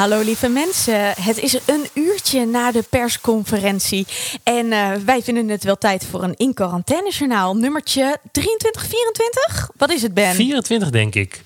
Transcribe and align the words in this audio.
Hallo 0.00 0.20
lieve 0.20 0.48
mensen, 0.48 1.12
het 1.22 1.38
is 1.38 1.58
een 1.66 1.86
uurtje 1.94 2.46
na 2.46 2.72
de 2.72 2.84
persconferentie 2.90 4.06
en 4.42 4.66
uh, 4.66 4.92
wij 4.92 5.22
vinden 5.22 5.48
het 5.48 5.64
wel 5.64 5.78
tijd 5.78 6.06
voor 6.10 6.22
een 6.22 6.34
in 6.36 6.54
quarantaine 6.54 7.10
journaal 7.10 7.56
nummertje 7.56 8.16
23, 8.32 8.86
24? 8.86 9.70
Wat 9.76 9.90
is 9.90 10.02
het 10.02 10.14
Ben? 10.14 10.34
24 10.34 10.90
denk 10.90 11.14
ik. 11.14 11.42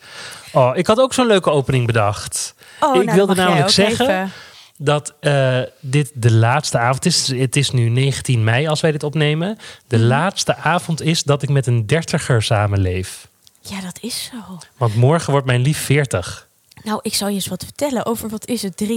Oh, 0.52 0.77
ik 0.77 0.87
had 0.87 0.98
ook 0.98 1.15
zo'n 1.15 1.27
leuke 1.27 1.51
opening 1.51 1.87
bedacht. 1.87 2.55
Oh, 2.80 2.96
ik 2.96 3.05
nou, 3.05 3.16
wilde 3.16 3.34
namelijk 3.34 3.69
zeggen 3.70 4.06
even. 4.09 4.32
dat 4.77 5.15
eh, 5.21 5.60
dit 5.80 6.10
de 6.15 6.32
laatste 6.32 6.79
avond 6.79 7.05
is. 7.07 7.27
Het 7.29 7.57
is 7.57 7.71
nu 7.71 7.88
19 7.88 8.45
mei 8.45 8.66
als 8.66 8.80
wij 8.80 8.93
dit 8.93 9.02
opnemen. 9.02 9.59
De 9.87 9.96
Mhm. 9.96 10.07
laatste 10.07 10.57
avond 10.57 11.01
is 11.02 11.23
dat 11.23 11.43
ik 11.43 11.48
met 11.48 11.66
een 11.66 11.87
dertiger 11.87 12.43
samenleef. 12.43 13.29
Ja, 13.60 13.80
dat 13.80 13.98
is 14.01 14.30
zo. 14.32 14.59
Want 14.77 14.95
morgen 14.95 15.30
wordt 15.30 15.46
mijn 15.46 15.60
lief 15.62 15.79
40. 15.79 16.44
Nou, 16.84 16.98
ik 17.02 17.15
zal 17.15 17.29
je 17.29 17.34
eens 17.34 17.47
wat 17.47 17.65
vertellen 17.65 18.06
over 18.06 18.29
wat 18.29 18.47
is 18.47 18.62
het, 18.62 18.84
3,5 18.84 18.88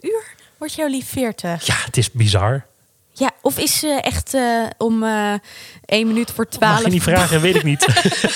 uur? 0.00 0.24
Wordt 0.58 0.74
jouw 0.74 0.88
lief 0.88 1.08
40? 1.08 1.66
Ja, 1.66 1.74
het 1.84 1.96
is 1.96 2.10
bizar. 2.10 2.66
Ja, 3.12 3.30
of 3.40 3.58
is 3.58 3.78
ze 3.78 3.88
echt 4.02 4.34
eh, 4.34 4.62
om 4.78 5.02
eh 5.02 5.32
1 5.84 6.06
minuut 6.06 6.30
voor 6.30 6.48
12? 6.48 6.74
Mag 6.74 6.84
je 6.84 6.90
niet 6.90 7.02
vragen, 7.02 7.40
weet 7.40 7.54
ik 7.54 7.62
niet. 7.62 7.80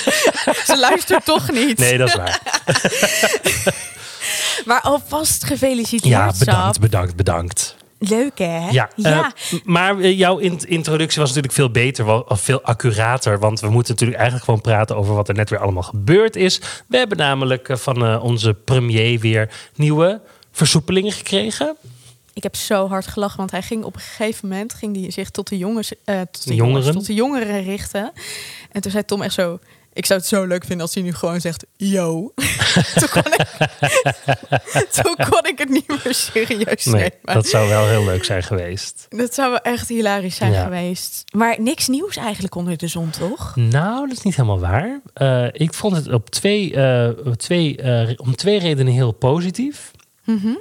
Ze 0.66 0.76
luistert 0.80 1.24
toch 1.24 1.50
niet. 1.52 1.78
Nee, 1.78 1.98
dat 1.98 2.08
is 2.08 2.14
waar. 2.14 2.41
Maar 4.64 4.80
alvast 4.80 5.44
gefeliciteerd, 5.44 6.12
Ja, 6.12 6.32
bedankt, 6.38 6.80
bedankt, 6.80 7.16
bedankt. 7.16 7.76
Leuk 7.98 8.38
hè? 8.38 8.68
Ja, 8.70 8.91
ja. 8.96 9.32
eh, 9.50 9.58
maar 9.64 9.98
eh, 9.98 10.18
jouw 10.18 10.38
in- 10.38 10.60
introductie 10.66 11.18
was 11.18 11.28
natuurlijk 11.28 11.54
veel 11.54 11.70
beter, 11.70 12.04
wel, 12.04 12.24
veel 12.28 12.62
accurater. 12.62 13.38
Want 13.38 13.60
we 13.60 13.68
moeten 13.70 13.92
natuurlijk 13.92 14.18
eigenlijk 14.18 14.44
gewoon 14.44 14.60
praten 14.60 14.96
over 14.96 15.14
wat 15.14 15.28
er 15.28 15.34
net 15.34 15.50
weer 15.50 15.58
allemaal 15.58 15.82
gebeurd 15.82 16.36
is. 16.36 16.60
We 16.86 16.96
hebben 16.96 17.19
namelijk 17.19 17.69
eh, 17.69 17.76
van 17.76 18.20
onze 18.20 18.54
premier 18.54 19.19
weer 19.20 19.50
nieuwe 19.74 20.20
versoepelingen 20.52 21.12
gekregen. 21.12 21.76
Ik 22.32 22.42
heb 22.42 22.56
zo 22.56 22.88
hard 22.88 23.06
gelachen, 23.06 23.38
want 23.38 23.50
hij 23.50 23.62
ging 23.62 23.84
op 23.84 23.94
een 23.94 24.00
gegeven 24.00 24.48
moment 24.48 24.74
ging 24.74 24.94
die 24.94 25.10
zich 25.10 25.30
tot 25.30 25.48
de 25.48 25.58
jongens, 25.58 25.88
tot 25.88 25.96
de, 26.04 26.54
jongens, 26.54 26.56
jongeren? 26.56 26.92
tot 26.92 27.06
de 27.06 27.14
jongeren 27.14 27.62
richten. 27.62 28.12
En 28.72 28.80
toen 28.80 28.91
zei 28.91 29.04
Tom 29.04 29.22
echt 29.22 29.34
zo: 29.34 29.58
Ik 29.98 30.06
zou 30.06 30.18
het 30.18 30.28
zo 30.28 30.44
leuk 30.44 30.64
vinden 30.64 30.80
als 30.86 30.94
hij 30.94 31.02
nu 31.02 31.12
gewoon 31.12 31.41
zegt: 31.41 31.66
Yo. 31.77 32.32
toen, 33.00 33.08
kon 33.08 33.32
ik, 33.32 33.46
toen 35.02 35.16
kon 35.30 35.44
ik 35.46 35.58
het 35.58 35.68
niet 35.68 35.88
meer 35.88 36.14
serieus 36.14 36.84
Nee, 36.84 36.94
nemen. 36.94 37.12
dat 37.22 37.46
zou 37.46 37.68
wel 37.68 37.86
heel 37.86 38.04
leuk 38.04 38.24
zijn 38.24 38.42
geweest. 38.42 39.06
Dat 39.08 39.34
zou 39.34 39.50
wel 39.50 39.60
echt 39.60 39.88
hilarisch 39.88 40.36
zijn 40.36 40.52
Ja. 40.52 40.62
geweest. 40.62 41.24
Maar 41.32 41.60
niks 41.60 41.88
nieuws 41.88 42.16
eigenlijk 42.16 42.54
onder 42.54 42.76
de 42.76 42.86
zon, 42.86 43.10
toch? 43.10 43.52
Nou, 43.56 44.08
dat 44.08 44.16
is 44.16 44.22
niet 44.22 44.36
helemaal 44.36 44.60
waar. 44.60 45.00
Eh, 45.14 45.46
ik 45.52 45.74
vond 45.74 45.96
het 45.96 46.12
op 46.12 46.30
twee, 46.30 46.74
eh, 46.74 47.08
twee, 47.36 47.76
eh, 47.76 48.08
om 48.16 48.36
twee 48.36 48.58
redenen 48.58 48.92
heel 48.92 49.12
positief. 49.12 49.91
Mhm. 50.24 50.54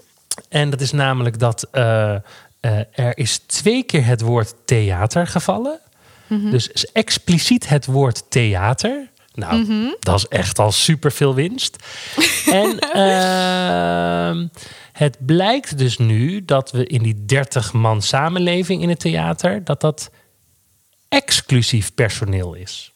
En 0.50 0.70
dat 0.70 0.82
is 0.82 0.92
namelijk 0.92 1.40
dat 1.40 1.68
er 1.72 3.18
is 3.18 3.38
twee 3.38 3.84
keer 3.84 4.06
het 4.06 4.22
woord 4.22 4.54
theater 4.66 5.28
gevallen. 5.28 5.80
Mhm. 6.28 6.50
Dus 6.50 6.92
expliciet 6.92 7.70
het 7.70 7.86
woord 7.86 8.24
theater. 8.30 9.10
Nou, 9.38 9.96
dat 10.00 10.16
is 10.16 10.28
echt 10.28 10.60
al 10.60 10.72
super 10.72 11.12
veel 11.12 11.34
winst. 11.34 11.78
en 12.62 12.80
ehm, 12.80 14.48
het 14.92 15.26
blijkt 15.26 15.78
dus 15.78 15.98
nu 15.98 16.46
dat 16.46 16.72
we 16.72 16.86
in 16.86 17.04
die 17.04 17.26
30 17.26 17.74
man 17.74 18.02
samenleving 18.02 18.82
in 18.82 18.90
het 18.90 19.00
theater, 19.00 19.64
dat 19.64 19.82
dat 19.82 20.10
exclusief 21.10 21.94
personeel 21.94 22.54
is. 22.54 22.92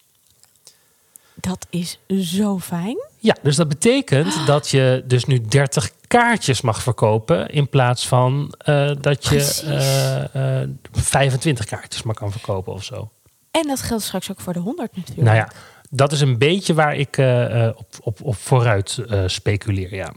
Dat 1.34 1.66
is 1.70 1.98
zo 2.08 2.58
fijn. 2.58 2.96
Ja, 3.18 3.36
dus 3.42 3.56
dat 3.56 3.68
betekent 3.68 4.34
dat 4.46 4.68
je 4.68 5.02
dus 5.06 5.24
nu 5.24 5.40
30 5.40 5.90
kaartjes 6.06 6.60
mag 6.60 6.82
verkopen 6.82 7.48
in 7.48 7.68
plaats 7.68 8.08
van 8.08 8.54
eh, 8.58 8.90
dat 9.00 9.24
je 9.24 9.28
Precies. 9.28 9.62
eh, 9.62 10.62
eh, 10.62 10.68
25 10.92 11.64
kaartjes 11.64 12.02
maar 12.02 12.14
kan 12.14 12.32
verkopen 12.32 12.72
of 12.72 12.84
zo. 12.84 13.10
En 13.50 13.66
dat 13.66 13.80
geldt 13.80 14.02
straks 14.02 14.30
ook 14.30 14.40
voor 14.40 14.52
de 14.52 14.58
100 14.58 14.96
natuurlijk. 14.96 15.26
Nou 15.26 15.36
ja, 15.36 15.48
dat 15.94 16.12
is 16.12 16.20
een 16.20 16.38
beetje 16.38 16.74
waar 16.74 16.96
ik 16.96 17.16
eh, 17.18 17.64
eh, 17.66 17.72
op, 17.76 17.86
op, 18.00 18.18
op 18.22 18.36
vooruit 18.36 18.98
eh, 19.08 19.22
speculeer, 19.26 19.94
ja. 19.94 20.12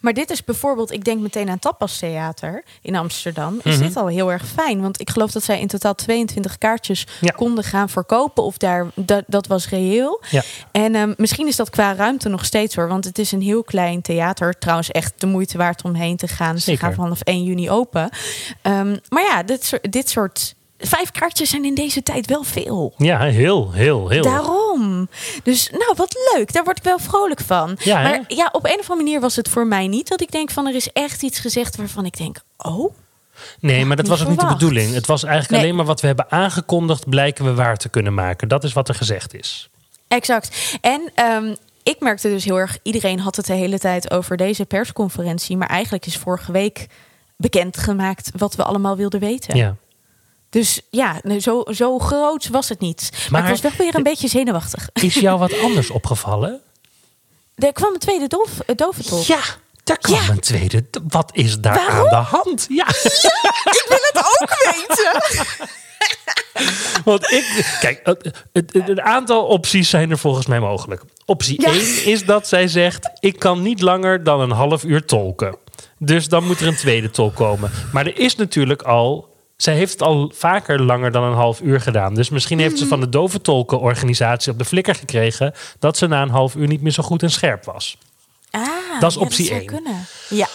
Maar 0.00 0.12
dit 0.12 0.30
is 0.30 0.44
bijvoorbeeld, 0.44 0.92
ik 0.92 1.04
denk 1.04 1.20
meteen 1.20 1.48
aan 1.48 1.58
Tapas 1.58 1.98
Theater 1.98 2.64
in 2.82 2.96
Amsterdam. 2.96 3.60
Is 3.62 3.76
Mhm. 3.76 3.86
dit 3.86 3.96
al 3.96 4.06
heel 4.06 4.32
erg 4.32 4.46
fijn? 4.46 4.80
Want 4.80 5.00
ik 5.00 5.10
geloof 5.10 5.30
dat 5.30 5.42
zij 5.42 5.60
in 5.60 5.66
totaal 5.66 5.94
22 5.94 6.58
kaartjes 6.58 7.06
Ja. 7.20 7.32
konden 7.36 7.64
gaan 7.64 7.88
verkopen. 7.88 8.42
Of 8.42 8.56
daar, 8.58 8.86
dat, 8.94 9.24
dat 9.26 9.46
was 9.46 9.68
reëel. 9.68 10.22
Ja. 10.30 10.42
En 10.72 10.94
ehm, 10.94 11.12
misschien 11.16 11.46
is 11.46 11.56
dat 11.56 11.70
qua 11.70 11.94
ruimte 11.94 12.28
nog 12.28 12.44
steeds 12.44 12.74
hoor. 12.74 12.88
Want 12.88 13.04
het 13.04 13.18
is 13.18 13.32
een 13.32 13.42
heel 13.42 13.62
klein 13.62 14.02
theater. 14.02 14.58
Trouwens 14.58 14.90
echt 14.90 15.20
de 15.20 15.26
moeite 15.26 15.58
waard 15.58 15.82
om 15.84 15.94
heen 15.94 16.16
te 16.16 16.28
gaan. 16.28 16.54
Ze 16.58 16.62
Zeker. 16.64 16.80
gaan 16.84 16.94
vanaf 16.94 17.20
1 17.20 17.44
juni 17.44 17.70
open. 17.70 18.08
Ehm, 18.62 18.96
maar 19.08 19.22
ja, 19.22 19.42
dit 19.42 19.64
soort, 19.64 19.92
dit 19.92 20.08
soort... 20.10 20.54
Vijf 20.78 21.10
kaartjes 21.10 21.50
zijn 21.50 21.64
in 21.64 21.74
deze 21.74 22.02
tijd 22.02 22.26
wel 22.26 22.42
veel. 22.42 22.94
Ja, 22.98 23.20
heel, 23.20 23.72
heel, 23.72 24.08
heel. 24.08 24.22
Daarom. 24.22 24.83
Dus 25.42 25.70
nou, 25.70 25.92
wat 25.96 26.16
leuk. 26.34 26.52
Daar 26.52 26.64
word 26.64 26.78
ik 26.78 26.84
wel 26.84 26.98
vrolijk 26.98 27.40
van. 27.40 27.76
Ja, 27.78 28.02
maar 28.02 28.24
ja, 28.28 28.48
op 28.52 28.64
een 28.64 28.78
of 28.78 28.90
andere 28.90 28.96
manier 28.96 29.20
was 29.20 29.36
het 29.36 29.48
voor 29.48 29.66
mij 29.66 29.86
niet 29.86 30.08
dat 30.08 30.20
ik 30.20 30.30
denk 30.30 30.50
van 30.50 30.66
er 30.66 30.74
is 30.74 30.92
echt 30.92 31.22
iets 31.22 31.38
gezegd 31.38 31.76
waarvan 31.76 32.04
ik 32.04 32.16
denk, 32.16 32.36
oh, 32.56 32.94
Nee, 33.60 33.84
maar 33.84 33.96
dat 33.96 34.06
was 34.06 34.22
ook 34.22 34.28
niet 34.28 34.40
de 34.40 34.46
bedoeling. 34.46 34.94
Het 34.94 35.06
was 35.06 35.22
eigenlijk 35.22 35.52
Nee. 35.52 35.60
alleen 35.62 35.76
maar 35.76 35.86
wat 35.86 36.00
we 36.00 36.06
hebben 36.06 36.30
aangekondigd, 36.30 37.08
blijken 37.08 37.44
we 37.44 37.54
waar 37.54 37.76
te 37.76 37.88
kunnen 37.88 38.14
maken. 38.14 38.48
Dat 38.48 38.64
is 38.64 38.72
wat 38.72 38.88
er 38.88 38.94
gezegd 38.94 39.34
is. 39.34 39.68
exact. 40.08 40.76
En 40.80 41.10
ehm, 41.14 41.54
ik 41.82 42.00
merkte 42.00 42.28
dus 42.28 42.44
heel 42.44 42.56
erg, 42.58 42.78
iedereen 42.82 43.20
had 43.20 43.36
het 43.36 43.46
de 43.46 43.52
hele 43.54 43.78
tijd 43.78 44.10
over 44.10 44.36
deze 44.36 44.64
persconferentie, 44.64 45.56
maar 45.56 45.68
eigenlijk 45.68 46.06
is 46.06 46.16
vorige 46.16 46.52
week 46.52 46.86
bekendgemaakt 47.36 48.30
wat 48.36 48.54
we 48.54 48.64
allemaal 48.64 48.96
wilden 48.96 49.20
weten. 49.20 49.56
Ja. 49.56 49.76
Dus 50.54 50.80
ja, 50.90 51.20
zo, 51.40 51.62
zo 51.72 51.98
groot 51.98 52.48
was 52.48 52.68
het 52.68 52.80
niet. 52.80 53.08
Maar, 53.12 53.20
Maar 53.30 53.42
ik 53.42 53.48
was 53.48 53.60
wel 53.60 53.86
weer 53.86 53.94
een 53.94 54.02
beetje 54.02 54.28
zenuwachtig. 54.28 54.88
Is 54.92 55.14
jou 55.14 55.38
wat 55.38 55.58
anders 55.66 55.90
opgevallen? 55.90 56.60
Er 57.54 57.72
kwam 57.72 57.92
een 57.92 57.98
tweede 57.98 58.26
doof, 58.26 58.60
eh, 58.66 58.74
doventolk. 58.76 59.24
Ja, 59.24 59.38
daar 59.84 59.98
kwam 59.98 60.20
Ja. 60.22 60.28
een 60.30 60.40
tweede. 60.40 60.84
Wat 61.08 61.30
is 61.34 61.58
daar 61.60 61.74
Waarom? 61.74 61.96
aan 62.14 62.22
de 62.22 62.36
hand? 62.36 62.66
Ja, 62.68 62.88
Ik 62.88 63.84
wil 63.88 63.98
het 64.12 64.18
ook 64.40 64.56
weten. 64.72 65.20
want 67.04 67.30
ik... 67.32 67.76
Kijk, 67.80 68.18
een 68.72 69.02
aantal 69.02 69.44
opties 69.46 69.88
zijn 69.90 70.10
er 70.10 70.18
volgens 70.18 70.46
mij 70.46 70.60
mogelijk. 70.60 71.02
Optie 71.26 71.60
Ja. 71.60 71.68
1 71.68 72.04
is 72.04 72.24
dat 72.24 72.48
zij 72.48 72.68
zegt... 72.68 73.10
ik 73.20 73.38
kan 73.38 73.62
niet 73.62 73.80
langer 73.80 74.24
dan 74.24 74.40
een 74.40 74.50
half 74.50 74.84
uur 74.84 75.04
tolken. 75.04 75.56
Dus 75.98 76.28
dan 76.28 76.44
moet 76.46 76.60
er 76.60 76.66
een 76.66 76.76
tweede 76.76 77.10
tolk 77.10 77.34
komen. 77.34 77.70
Maar 77.92 78.06
er 78.06 78.18
is 78.18 78.36
natuurlijk 78.36 78.82
al... 78.82 79.32
Zij 79.56 79.74
heeft 79.74 79.92
het 79.92 80.02
al 80.02 80.32
vaker 80.34 80.82
langer 80.82 81.10
dan 81.12 81.22
een 81.22 81.34
half 81.36 81.60
uur 81.60 81.80
gedaan. 81.80 82.14
Dus 82.14 82.28
misschien 82.28 82.58
heeft 82.58 82.78
ze 82.78 82.86
van 82.86 83.00
de 83.00 83.08
dove 83.08 83.40
tolkenorganisatie 83.40 84.52
op 84.52 84.58
de 84.58 84.64
flikker 84.64 84.94
gekregen... 84.94 85.54
dat 85.78 85.96
ze 85.96 86.06
na 86.06 86.22
een 86.22 86.28
half 86.30 86.54
uur 86.54 86.66
niet 86.66 86.82
meer 86.82 86.92
zo 86.92 87.02
goed 87.02 87.22
en 87.22 87.30
scherp 87.30 87.64
was. 87.64 87.98
Ah, 88.50 89.00
Dat 89.00 89.10
is 89.10 89.16
ja, 89.16 89.22
optie 89.22 89.44
zou 89.44 89.58
één. 89.58 89.66
kunnen. 89.66 90.06
Ja. 90.30 90.46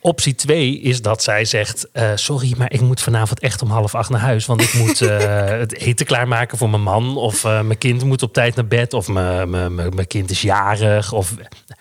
Optie 0.00 0.34
2 0.34 0.80
is 0.80 1.02
dat 1.02 1.22
zij 1.22 1.44
zegt: 1.44 1.88
eh, 1.92 2.10
Sorry, 2.14 2.54
maar 2.56 2.72
ik 2.72 2.80
moet 2.80 3.00
vanavond 3.00 3.40
echt 3.40 3.62
om 3.62 3.70
half 3.70 3.94
acht 3.94 4.10
naar 4.10 4.20
huis. 4.20 4.46
Want 4.46 4.60
ik 4.60 4.74
moet 4.74 5.00
eh, 5.00 5.18
het 5.64 5.74
eten 5.74 6.06
klaarmaken 6.06 6.58
voor 6.58 6.70
mijn 6.70 6.82
man. 6.82 7.16
Of 7.16 7.44
eh, 7.44 7.60
mijn 7.60 7.78
kind 7.78 8.04
moet 8.04 8.22
op 8.22 8.32
tijd 8.32 8.54
naar 8.54 8.66
bed. 8.66 8.94
Of 8.94 9.08
mijn 9.08 10.06
kind 10.06 10.30
is 10.30 10.42
jarig. 10.42 11.12
Of, 11.12 11.34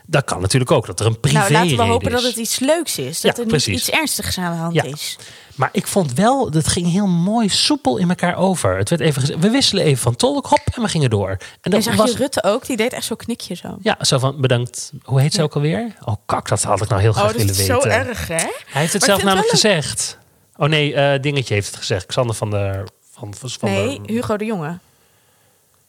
dat 0.10 0.24
kan 0.24 0.42
natuurlijk 0.42 0.72
ook, 0.72 0.86
dat 0.86 1.00
er 1.00 1.06
een 1.06 1.20
privé 1.20 1.38
Nou, 1.38 1.52
laten 1.52 1.78
we 1.78 1.84
hopen 1.84 2.08
is. 2.08 2.14
dat 2.14 2.24
het 2.24 2.36
iets 2.36 2.60
leuks 2.60 2.98
is. 2.98 3.22
Dat 3.22 3.38
Ja, 3.38 3.44
er 3.44 3.50
niet 3.52 3.68
iets 3.68 3.90
ernstigs 3.90 4.38
aan 4.38 4.52
de 4.52 4.58
hand 4.58 4.74
Ja. 4.74 4.84
is. 4.84 5.18
Maar 5.56 5.70
ik 5.72 5.88
vond 5.88 6.14
wel, 6.14 6.52
dat 6.52 6.68
ging 6.68 6.92
heel 6.92 7.08
mooi 7.08 7.50
soepel 7.50 7.98
in 7.98 8.10
elkaar 8.10 8.36
over. 8.36 8.78
Het 8.78 8.90
werd 8.90 9.02
even 9.02 9.40
we 9.40 9.50
wisselen 9.50 9.84
even 9.84 9.98
van 9.98 10.16
tolk, 10.16 10.46
hop, 10.46 10.62
en 10.76 10.82
we 10.82 10.88
gingen 10.88 11.10
door. 11.10 11.38
En 11.62 11.72
dat 11.72 11.84
zag 11.84 11.96
was, 11.96 12.12
je 12.12 12.18
Rutte 12.18 12.44
ook? 12.44 12.66
Die 12.66 12.78
deed 12.78 12.94
echt 12.94 13.06
zo'n 13.06 13.18
knikje 13.18 13.56
zo. 13.56 13.78
ja, 13.82 13.98
zo 14.02 14.18
van 14.20 14.42
bedankt. 14.42 14.92
Hoe 15.04 15.22
heet 15.22 15.34
ze 15.34 15.42
ook 15.44 15.56
alweer? 15.56 15.96
Oh, 16.06 16.16
kak, 16.26 16.48
dat 16.48 16.64
had 16.64 16.82
ik 16.82 16.90
nou 16.90 17.02
heel 17.02 17.14
graag 17.14 17.32
willen 17.32 17.56
weten. 17.56 17.92
hè? 17.92 17.96
Hij 17.96 18.48
heeft 18.82 18.94
het 18.94 19.02
Maar 19.02 19.10
zelf 19.10 19.24
namelijk 19.24 19.52
het 19.52 19.60
gezegd. 19.60 20.18
Oh 20.58 20.68
nee, 20.70 20.94
eh, 20.94 21.22
Dingetje 21.22 21.54
heeft 21.54 21.68
het 21.68 21.76
gezegd. 21.76 22.06
Xander 22.06 22.36
van 22.36 22.50
der... 22.50 22.84
Van, 23.14 23.34
van 23.36 23.70
Nee, 23.70 24.02
de, 24.02 24.14
Hugo 24.14 24.38
de 24.38 24.46
Jonge. 24.46 24.78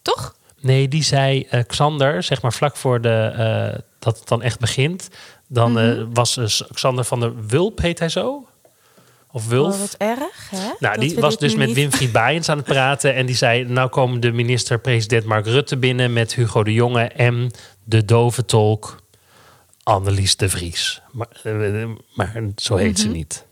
Toch? 0.02 0.34
Nee, 0.60 0.88
die 0.88 1.02
zei 1.02 1.46
eh, 1.50 1.60
Xander, 1.66 2.22
zeg 2.22 2.42
maar 2.42 2.52
vlak 2.52 2.76
voor 2.76 3.00
de, 3.00 3.32
eh, 3.36 3.78
dat 3.98 4.18
het 4.18 4.28
dan 4.28 4.42
echt 4.42 4.58
begint. 4.60 5.08
Dan 5.48 5.72
Mhm. 5.72 5.78
eh, 6.00 6.04
was 6.12 6.36
eh, 6.36 6.66
Xander 6.72 7.04
van 7.04 7.20
der 7.20 7.46
Wulp, 7.46 7.78
heet 7.80 7.98
hij 7.98 8.08
zo? 8.08 8.46
Of 9.32 9.48
Wulf. 9.48 9.74
Oh, 9.74 9.80
wat 9.80 9.94
erg, 9.98 10.50
hè? 10.50 10.56
Nou, 10.78 10.94
Dat 10.94 10.98
die 11.00 11.14
was 11.20 11.38
dus 11.38 11.54
met 11.54 11.66
niet- 11.66 11.76
Winfried 11.76 12.12
Baaiens 12.12 12.48
aan 12.48 12.56
het 12.56 12.66
praten. 12.76 13.14
En 13.14 13.26
die 13.26 13.36
zei, 13.36 13.64
nou 13.64 13.88
komen 13.88 14.20
de 14.20 14.32
minister-president 14.32 15.24
Mark 15.24 15.46
Rutte 15.46 15.76
binnen... 15.76 16.12
met 16.12 16.34
Hugo 16.34 16.62
de 16.62 16.72
Jonge 16.72 17.02
en 17.02 17.50
de 17.84 18.04
dove 18.04 18.44
tolk 18.44 19.02
Annelies 19.82 20.36
de 20.36 20.48
Vries. 20.48 21.00
Maar, 21.12 21.28
maar 22.14 22.42
zo 22.56 22.76
heet 22.76 22.92
Mhm. 22.92 23.00
ze 23.00 23.08
niet. 23.08 23.46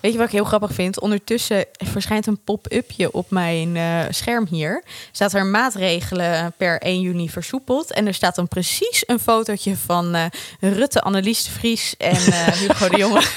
Weet 0.00 0.12
je 0.12 0.18
wat 0.18 0.26
ik 0.26 0.32
heel 0.32 0.44
grappig 0.44 0.72
vind? 0.72 1.00
Ondertussen 1.00 1.64
verschijnt 1.72 2.26
een 2.26 2.40
pop-upje 2.44 3.12
op 3.12 3.30
mijn 3.30 3.76
eh, 3.76 4.00
scherm 4.10 4.46
hier. 4.50 4.82
Staat 5.12 5.32
er 5.32 5.46
maatregelen 5.46 6.52
per 6.56 6.78
1 6.80 7.00
juni 7.00 7.30
versoepeld. 7.30 7.92
En 7.92 8.06
er 8.06 8.14
staat 8.14 8.34
dan 8.34 8.48
precies 8.48 9.02
een 9.06 9.20
fotootje 9.20 9.76
van 9.76 10.14
eh, 10.14 10.24
Rutte, 10.60 11.00
Annelies 11.02 11.44
de 11.44 11.50
Vries 11.50 11.94
en 11.98 12.16
eh, 12.16 12.46
Hugo 12.60 12.88
de 12.88 12.96
Jonge. 12.96 13.22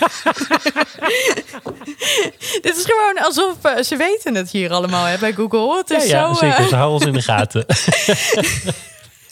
Dit 2.61 2.77
is 2.77 2.85
gewoon 2.85 3.17
alsof 3.25 3.55
ze 3.85 3.95
weten 3.95 4.35
het 4.35 4.51
hier 4.51 4.71
allemaal 4.71 5.05
hè, 5.05 5.17
bij 5.17 5.33
Google. 5.33 5.77
Het 5.77 5.89
Ja, 5.89 5.97
is 5.97 6.09
ja 6.09 6.33
zo, 6.33 6.45
eh, 6.45 6.51
zeker. 6.51 6.67
Ze 6.69 6.75
houden 6.75 6.93
ons 6.97 7.05
in 7.05 7.13
de 7.13 7.21
gaten. 7.21 7.65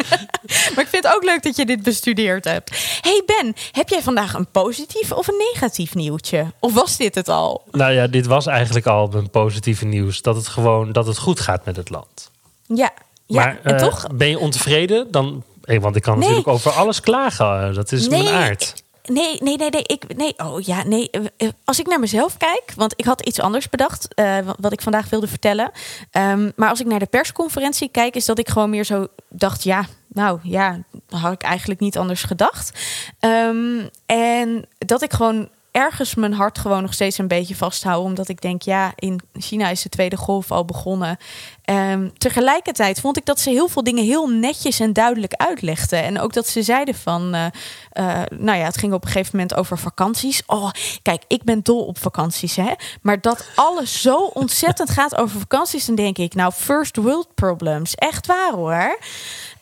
maar 0.76 0.84
ik 0.84 0.88
vind 0.88 1.04
het 1.04 1.08
ook 1.16 1.24
leuk 1.24 1.44
dat 1.44 1.56
je 1.56 1.66
dit 1.66 1.84
bestudeerd 1.84 2.46
hebt. 2.46 3.00
Hey 3.02 3.24
Ben, 3.26 3.56
heb 3.72 3.90
jij 3.90 4.02
vandaag 4.02 4.34
een 4.34 4.48
positief 4.52 5.12
of 5.12 5.28
een 5.28 5.44
negatief 5.54 5.96
nieuwtje? 5.96 6.46
Of 6.60 6.74
was 6.74 6.98
dit 6.98 7.16
het 7.16 7.30
al? 7.30 7.64
nou 7.72 7.92
ja, 7.94 8.08
dit 8.08 8.26
was 8.26 8.46
eigenlijk 8.46 8.86
al 8.86 9.14
een 9.14 9.30
positieve 9.30 9.86
nieuws. 9.86 10.22
Dat 10.22 10.36
het 10.36 10.48
gewoon 10.48 10.92
dat 10.92 11.08
het 11.08 11.18
goed 11.18 11.40
gaat 11.40 11.66
met 11.66 11.76
het 11.76 11.90
land. 11.90 12.32
Ja, 12.68 12.92
ja 13.26 13.44
maar 13.44 13.60
en 13.64 13.74
eh, 13.74 13.88
toch 13.88 14.08
ben 14.14 14.30
je 14.30 14.40
ontevreden? 14.40 15.08
Dan, 15.12 15.44
eh, 15.64 15.82
want 15.82 15.96
ik 15.96 16.02
kan 16.02 16.14
Nee. 16.14 16.22
natuurlijk 16.22 16.48
over 16.56 16.72
alles 16.72 17.00
klagen. 17.00 17.74
Dat 17.74 17.92
is 17.92 18.08
mijn 18.08 18.28
aard. 18.28 18.84
Nee, 19.06 19.38
nee, 19.42 19.58
nee, 19.58 19.70
nee. 19.70 19.84
Ik, 19.86 20.16
nee, 20.18 20.34
oh 20.38 20.62
ja, 20.62 20.84
nee. 20.84 21.10
eh, 21.10 21.22
eh, 21.38 21.50
Als 21.64 21.80
ik 21.80 21.88
naar 21.88 22.00
mezelf 22.00 22.38
kijk, 22.38 22.74
want 22.76 22.94
ik 22.96 23.06
had 23.06 23.22
iets 23.22 23.40
anders 23.40 23.70
bedacht, 23.70 24.14
eh, 24.14 24.38
wat- 24.60 24.74
ik 24.74 24.82
vandaag 24.82 25.10
wilde 25.10 25.28
vertellen. 25.28 25.72
Ehm, 26.12 26.52
maar 26.56 26.70
als 26.70 26.80
ik 26.80 26.86
naar 26.86 27.00
de 27.00 27.06
persconferentie 27.06 27.90
kijk, 27.90 28.16
is 28.16 28.26
dat 28.26 28.40
ik 28.40 28.50
gewoon 28.50 28.70
meer 28.70 28.84
zo 28.84 29.08
dacht, 29.30 29.64
ja, 29.64 29.86
nou 30.08 30.40
ja, 30.44 30.80
had 31.10 31.32
ik 31.34 31.42
eigenlijk 31.44 31.80
niet 31.80 31.98
anders 31.98 32.24
gedacht. 32.24 32.80
Ehm, 33.20 33.88
en 34.06 34.66
dat 34.78 35.02
ik 35.02 35.14
gewoon 35.14 35.50
ergens 35.76 36.16
mijn 36.16 36.34
hart 36.34 36.60
gewoon 36.60 36.82
nog 36.82 36.94
steeds 36.94 37.18
een 37.18 37.28
beetje 37.28 37.56
vasthoud. 37.56 38.04
Omdat 38.04 38.30
ik 38.30 38.42
denk, 38.42 38.62
ja, 38.62 38.94
in 38.96 39.20
China 39.34 39.70
is 39.70 39.82
de 39.82 39.90
tweede 39.90 40.18
golf 40.18 40.52
al 40.52 40.66
begonnen. 40.66 41.18
Ehm, 41.64 42.10
tegelijkertijd 42.18 43.00
vond 43.00 43.18
ik 43.18 43.26
dat 43.26 43.40
ze 43.40 43.50
heel 43.50 43.68
veel 43.68 43.84
dingen 43.84 44.04
heel 44.04 44.28
netjes 44.28 44.80
en 44.80 44.94
duidelijk 44.94 45.34
uitlegden. 45.34 46.04
En 46.04 46.20
ook 46.20 46.34
dat 46.34 46.48
ze 46.48 46.64
zeiden 46.64 46.96
van, 46.96 47.34
eh, 47.34 47.46
eh, 47.92 48.24
nou 48.38 48.58
ja, 48.58 48.66
het 48.66 48.78
ging 48.78 48.94
op 48.94 49.04
een 49.04 49.12
gegeven 49.12 49.38
moment 49.38 49.56
over 49.56 49.78
vakanties. 49.78 50.44
Oh, 50.46 50.72
kijk, 51.02 51.24
ik 51.28 51.44
ben 51.44 51.64
dol 51.64 51.86
op 51.86 51.98
vakanties, 51.98 52.56
hè. 52.56 52.72
Maar 53.02 53.22
dat 53.22 53.48
alles 53.56 54.02
zo 54.02 54.16
ontzettend 54.18 54.90
gaat 54.90 55.16
over 55.16 55.40
vakanties, 55.40 55.86
dan 55.86 55.96
denk 55.96 56.18
ik, 56.18 56.34
nou, 56.34 56.52
first 56.52 56.96
world 56.96 57.36
problems. 57.36 57.96
Echt 57.96 58.26
waar 58.26 58.52
hoor. 58.52 59.00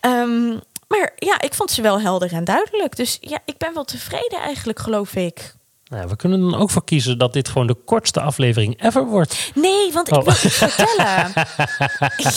Ehm, 0.00 0.48
maar 0.88 1.12
ja, 1.16 1.40
ik 1.40 1.54
vond 1.54 1.70
ze 1.70 1.82
wel 1.82 2.00
helder 2.00 2.32
en 2.32 2.44
duidelijk. 2.44 2.96
Dus 2.96 3.18
ja, 3.20 3.38
ik 3.44 3.58
ben 3.58 3.74
wel 3.74 3.84
tevreden 3.84 4.38
eigenlijk, 4.38 4.78
geloof 4.78 5.14
ik. 5.14 5.54
Nou, 5.94 6.08
we 6.08 6.16
kunnen 6.16 6.40
dan 6.40 6.54
ook 6.60 6.70
voor 6.70 6.84
kiezen 6.84 7.18
dat 7.18 7.32
dit 7.32 7.48
gewoon 7.48 7.66
de 7.66 7.74
kortste 7.84 8.20
aflevering 8.20 8.82
ever 8.82 9.04
wordt. 9.06 9.50
Nee, 9.54 9.92
want 9.92 10.08
ik 10.08 10.14
Oh. 10.14 10.24
wil 10.24 10.34
iets 10.44 10.56
vertellen. 10.56 11.32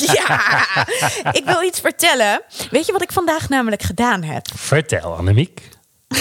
ja, 0.15 0.57
ik 1.31 1.41
wil 1.45 1.63
iets 1.63 1.79
vertellen. 1.79 2.41
Weet 2.71 2.85
je 2.85 2.91
wat 2.91 3.01
ik 3.01 3.11
vandaag 3.11 3.49
namelijk 3.49 3.81
gedaan 3.81 4.23
heb? 4.23 4.47
Vertel, 4.55 5.15
Annemiek. 5.15 5.61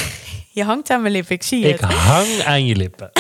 Je 0.53 0.65
hangt 0.65 0.91
aan 0.91 1.01
mijn 1.01 1.13
lip, 1.13 1.31
ik 1.31 1.43
zie 1.43 1.65
Ik 1.65 1.81
het. 1.81 1.93
hang 2.13 2.43
aan 2.45 2.67
je 2.67 2.77
lippen. 2.77 3.11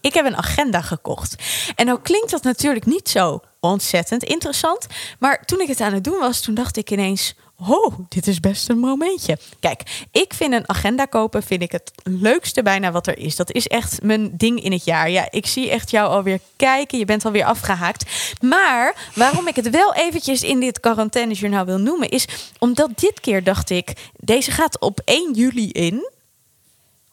Ik 0.00 0.14
heb 0.14 0.26
een 0.26 0.36
agenda 0.36 0.80
gekocht. 0.80 1.34
En 1.74 1.86
nou 1.86 2.00
klinkt 2.02 2.30
dat 2.30 2.42
natuurlijk 2.42 2.86
niet 2.86 3.08
zo 3.08 3.40
ontzettend 3.60 4.22
interessant. 4.22 4.86
Maar 5.18 5.44
toen 5.44 5.60
ik 5.60 5.68
het 5.68 5.80
aan 5.80 5.92
het 5.92 6.04
doen 6.04 6.18
was, 6.18 6.40
toen 6.40 6.54
dacht 6.54 6.76
ik 6.76 6.90
ineens... 6.90 7.34
Oh, 7.66 7.98
dit 8.08 8.26
is 8.26 8.40
best 8.40 8.68
een 8.68 8.78
momentje. 8.78 9.38
Kijk, 9.60 10.06
ik 10.12 10.34
vind 10.34 10.52
een 10.52 10.68
agenda 10.68 11.04
kopen 11.04 11.42
vind 11.42 11.62
ik 11.62 11.72
het 11.72 11.92
leukste 12.02 12.62
bijna 12.62 12.92
wat 12.92 13.06
er 13.06 13.18
is. 13.18 13.36
Dat 13.36 13.52
is 13.52 13.66
echt 13.66 14.02
mijn 14.02 14.36
ding 14.36 14.62
in 14.62 14.72
het 14.72 14.84
jaar. 14.84 15.10
Ja, 15.10 15.26
ik 15.30 15.46
zie 15.46 15.70
echt 15.70 15.90
jou 15.90 16.08
alweer 16.08 16.40
kijken. 16.56 16.98
Je 16.98 17.04
bent 17.04 17.24
alweer 17.24 17.44
afgehaakt. 17.44 18.10
Maar 18.40 19.10
waarom 19.14 19.48
ik 19.48 19.56
het 19.56 19.70
wel 19.70 19.94
eventjes 19.94 20.42
in 20.42 20.60
dit 20.60 20.80
quarantainejournaal 20.80 21.64
wil 21.64 21.78
noemen... 21.78 22.08
is 22.08 22.26
omdat 22.58 22.90
dit 22.94 23.20
keer 23.20 23.44
dacht 23.44 23.70
ik... 23.70 23.92
deze 24.16 24.50
gaat 24.50 24.80
op 24.80 25.00
1 25.04 25.32
juli 25.32 25.70
in... 25.70 26.10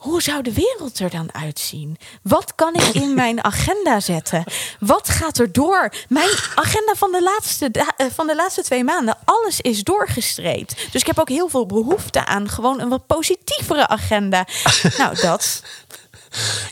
Hoe 0.05 0.21
zou 0.21 0.41
de 0.43 0.53
wereld 0.53 0.99
er 0.99 1.09
dan 1.09 1.33
uitzien? 1.33 1.97
Wat 2.21 2.55
kan 2.55 2.73
ik 2.73 2.83
in 2.93 3.13
mijn 3.23 3.43
agenda 3.43 3.99
zetten? 3.99 4.43
Wat 4.79 5.09
gaat 5.09 5.37
er 5.37 5.51
door? 5.51 5.93
Mijn 6.09 6.29
agenda 6.55 6.93
van 6.95 7.11
de 7.11 7.21
laatste, 7.23 7.69
eh, 7.71 8.05
van 8.13 8.27
de 8.27 8.35
laatste 8.35 8.63
twee 8.63 8.83
maanden, 8.83 9.17
alles 9.25 9.61
is 9.61 9.83
doorgestreept. 9.83 10.87
Dus 10.91 11.01
ik 11.01 11.07
heb 11.07 11.19
ook 11.19 11.29
heel 11.29 11.49
veel 11.49 11.65
behoefte 11.65 12.25
aan 12.25 12.49
gewoon 12.49 12.79
een 12.81 12.89
wat 12.89 13.05
positievere 13.07 13.87
agenda. 13.87 14.45
nou, 14.97 15.15
dat. 15.21 15.63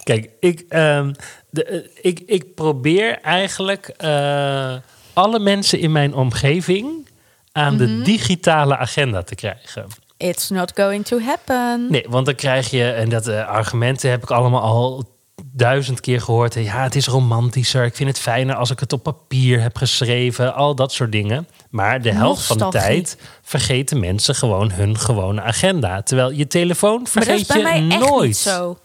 Kijk, 0.03 0.30
ik, 0.39 0.65
ehm, 0.69 1.13
de, 1.50 1.63
eh, 1.63 1.80
ik, 2.01 2.19
ik 2.25 2.56
probeer 2.56 3.19
eigenlijk 3.21 3.88
eh, 3.88 4.75
alle 5.13 5.39
mensen 5.39 5.80
in 5.80 5.91
mijn 5.91 6.13
omgeving 6.13 7.07
aan 7.51 7.77
de 7.77 7.88
Mhm. 7.88 8.03
digitale 8.03 8.77
agenda 8.77 9.24
te 9.24 9.35
krijgen. 9.35 9.88
It's 10.24 10.50
not 10.50 10.72
going 10.75 11.06
to 11.06 11.20
happen. 11.20 11.88
Nee, 11.90 12.06
want 12.10 12.25
dan 12.25 12.36
krijg 12.36 12.70
je, 12.70 12.90
en 12.92 13.10
dat 13.10 13.28
eh, 13.28 13.48
argumenten 13.48 14.10
heb 14.10 14.24
ik 14.24 14.31
allemaal 14.31 14.62
al 14.62 15.12
duizend 15.46 16.00
keer 16.00 16.22
gehoord. 16.22 16.54
Ja, 16.54 16.84
het 16.84 16.96
is 16.96 17.08
romantischer. 17.08 17.86
Ik 17.86 17.96
vind 17.96 18.10
het 18.10 18.20
fijner 18.20 18.56
als 18.56 18.70
ik 18.72 18.80
het 18.80 18.94
op 18.94 19.04
papier 19.04 19.62
heb 19.62 19.78
geschreven. 19.78 20.56
Al 20.56 20.75
dat 20.75 20.92
soort 20.94 21.12
dingen. 21.12 21.48
Maar 21.70 22.02
de 22.02 22.12
helft 22.14 22.44
van 22.46 22.58
de 22.58 22.68
tijd 22.70 23.18
vergeten 23.42 24.00
mensen 24.00 24.36
gewoon 24.36 24.72
hun 24.72 24.98
gewone 25.00 25.42
agenda. 25.42 26.02
Terwijl 26.02 26.31
je 26.31 26.48
telefoon 26.48 27.02
Maar 27.02 27.12
dat 27.14 27.24
vergeet 27.24 27.40
is 27.40 27.48
bij 27.48 27.62
mij 27.64 27.81
je 27.81 27.92
echt 27.92 28.10
nooit. 28.10 28.28
niet 28.28 28.38
zo. 28.38 28.78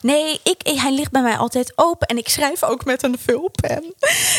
Nee, 0.00 0.40
ik, 0.42 0.60
hij 0.80 0.94
ligt 0.94 1.10
bij 1.10 1.22
mij 1.22 1.36
altijd 1.36 1.72
open 1.74 2.06
en 2.06 2.18
ik 2.18 2.28
schrijf 2.28 2.62
ook 2.62 2.84
met 2.84 3.02
een 3.02 3.16
vulpen. 3.24 3.94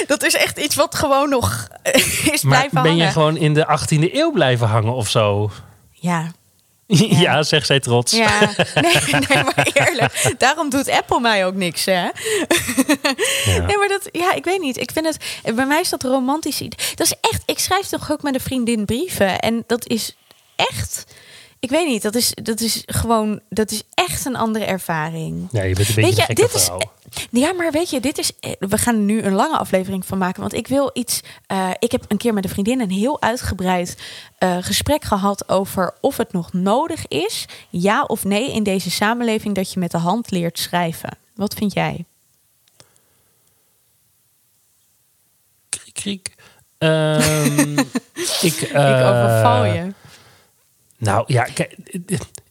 Dat 0.08 0.24
is 0.24 0.36
echt 0.36 0.58
iets 0.60 0.76
wat 0.76 0.96
gewoon 0.96 1.30
nog 1.30 1.68
eh, 1.84 1.94
is 2.34 2.42
Maar 2.44 2.58
blijven 2.58 2.82
ben 2.82 2.92
hangen. 2.92 3.06
je 3.06 3.12
gewoon 3.12 3.38
in 3.38 3.54
de 3.54 3.80
18e 3.80 4.14
eeuw 4.14 4.32
blijven 4.32 4.68
hangen 4.68 4.94
of 4.94 5.10
zo? 5.10 5.52
Ja, 6.14 6.32
Ja, 6.88 7.44
zegt 7.44 7.66
zij 7.66 7.80
trots. 7.80 8.12
Ja, 8.12 8.40
nee, 8.82 8.94
nee, 9.12 9.44
maar 9.44 9.68
eerlijk. 9.74 10.34
Daarom 10.38 10.70
doet 10.70 10.90
Apple 10.90 11.20
mij 11.20 11.46
ook 11.46 11.54
niks, 11.54 11.86
hè? 11.86 12.08
Nee, 13.46 13.78
maar 13.78 13.88
dat, 13.88 14.10
ja, 14.12 14.34
ik 14.34 14.44
weet 14.44 14.60
niet. 14.62 14.78
Ik 14.78 14.92
vind 14.92 15.06
het, 15.06 15.56
bij 15.56 15.66
mij 15.66 15.80
is 15.80 15.90
dat 15.90 16.04
romantisch. 16.04 16.58
Dat 16.96 17.08
is 17.08 17.14
echt, 17.22 17.44
ik 17.46 17.60
schrijf 17.60 17.88
toch 17.88 18.12
ook 18.12 18.22
met 18.22 18.34
een 18.34 18.40
vriendin 18.40 18.86
brieven. 18.86 19.40
En 19.40 19.64
dat 19.68 19.88
is 19.88 20.16
echt, 20.56 21.06
ik 21.60 21.70
weet 21.70 21.88
niet, 21.88 22.02
dat 22.02 22.16
is, 22.16 22.32
dat 22.44 22.60
is 22.60 22.84
gewoon, 22.86 23.40
dat 23.50 23.72
is 23.72 23.84
echt 23.94 24.26
een 24.26 24.36
andere 24.36 24.66
ervaring. 24.66 25.48
Ja, 25.52 25.64
je 25.64 25.76
bent 25.76 25.88
een 25.90 25.96
beetje 25.96 26.24
Weet 26.28 26.38
je, 26.38 26.44
een 26.44 26.50
is. 26.54 26.64
vrouw. 26.64 26.80
Ja, 27.32 27.54
maar 27.54 27.72
weet 27.72 27.90
je, 27.90 28.00
dit 28.00 28.18
is. 28.18 28.32
eh, 28.40 28.52
We 28.60 28.78
gaan 28.78 28.96
er 28.96 29.02
nu 29.02 29.22
een 29.22 29.34
lange 29.34 29.58
aflevering 29.58 30.06
van 30.06 30.18
maken. 30.18 30.42
Want 30.42 30.54
ik 30.54 30.68
wil 30.68 30.90
iets. 30.94 31.22
eh, 31.48 31.70
ik 31.80 31.92
heb 31.92 32.06
een 32.08 32.18
keer 32.18 32.34
met 32.34 32.44
een 32.44 32.50
vriendin 32.50 32.82
een 32.82 32.90
heel 32.92 33.22
uitgebreid 33.22 33.98
eh, 34.38 34.58
gesprek 34.62 35.04
gehad 35.04 35.50
over 35.50 35.94
of 36.02 36.18
het 36.18 36.32
nog 36.34 36.54
nodig 36.54 37.08
is, 37.08 37.46
ja 37.70 38.04
of 38.04 38.24
nee, 38.24 38.52
in 38.52 38.64
deze 38.64 38.92
samenleving 38.92 39.56
dat 39.56 39.74
je 39.74 39.80
met 39.80 39.92
de 39.92 39.98
hand 39.98 40.32
leert 40.32 40.60
schrijven. 40.60 41.18
Wat 41.36 41.54
vind 41.54 41.74
jij? 41.74 42.06
Kriek, 45.70 45.94
kriek. 45.94 46.36
Ehm, 46.78 47.78
ik, 48.50 48.62
ik 48.62 48.76
overval 48.76 49.66
je. 49.66 49.94
Nou 51.06 51.24
ja, 51.28 51.44
kijk, 51.44 51.76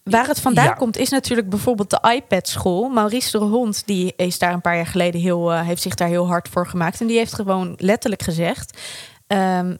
Waar 0.04 0.26
het 0.26 0.40
vandaan 0.40 0.64
ja. 0.64 0.72
komt 0.72 0.96
is 0.96 1.08
natuurlijk 1.08 1.48
bijvoorbeeld 1.48 1.90
de 1.90 2.14
iPad-school. 2.14 2.88
Maurice 2.88 3.38
de 3.38 3.44
Hond 3.44 3.86
die 3.86 4.12
is 4.16 4.38
daar 4.38 4.52
een 4.52 4.60
paar 4.60 4.76
jaar 4.76 4.86
geleden 4.86 5.20
heel, 5.20 5.52
eh, 5.52 5.66
heeft 5.66 5.82
zich 5.82 5.94
daar 5.94 6.08
heel 6.08 6.26
hard 6.26 6.48
voor 6.48 6.66
gemaakt. 6.66 7.00
En 7.00 7.06
die 7.06 7.16
heeft 7.16 7.34
gewoon 7.34 7.74
letterlijk 7.78 8.22
gezegd: 8.22 8.78
ehm, 9.26 9.76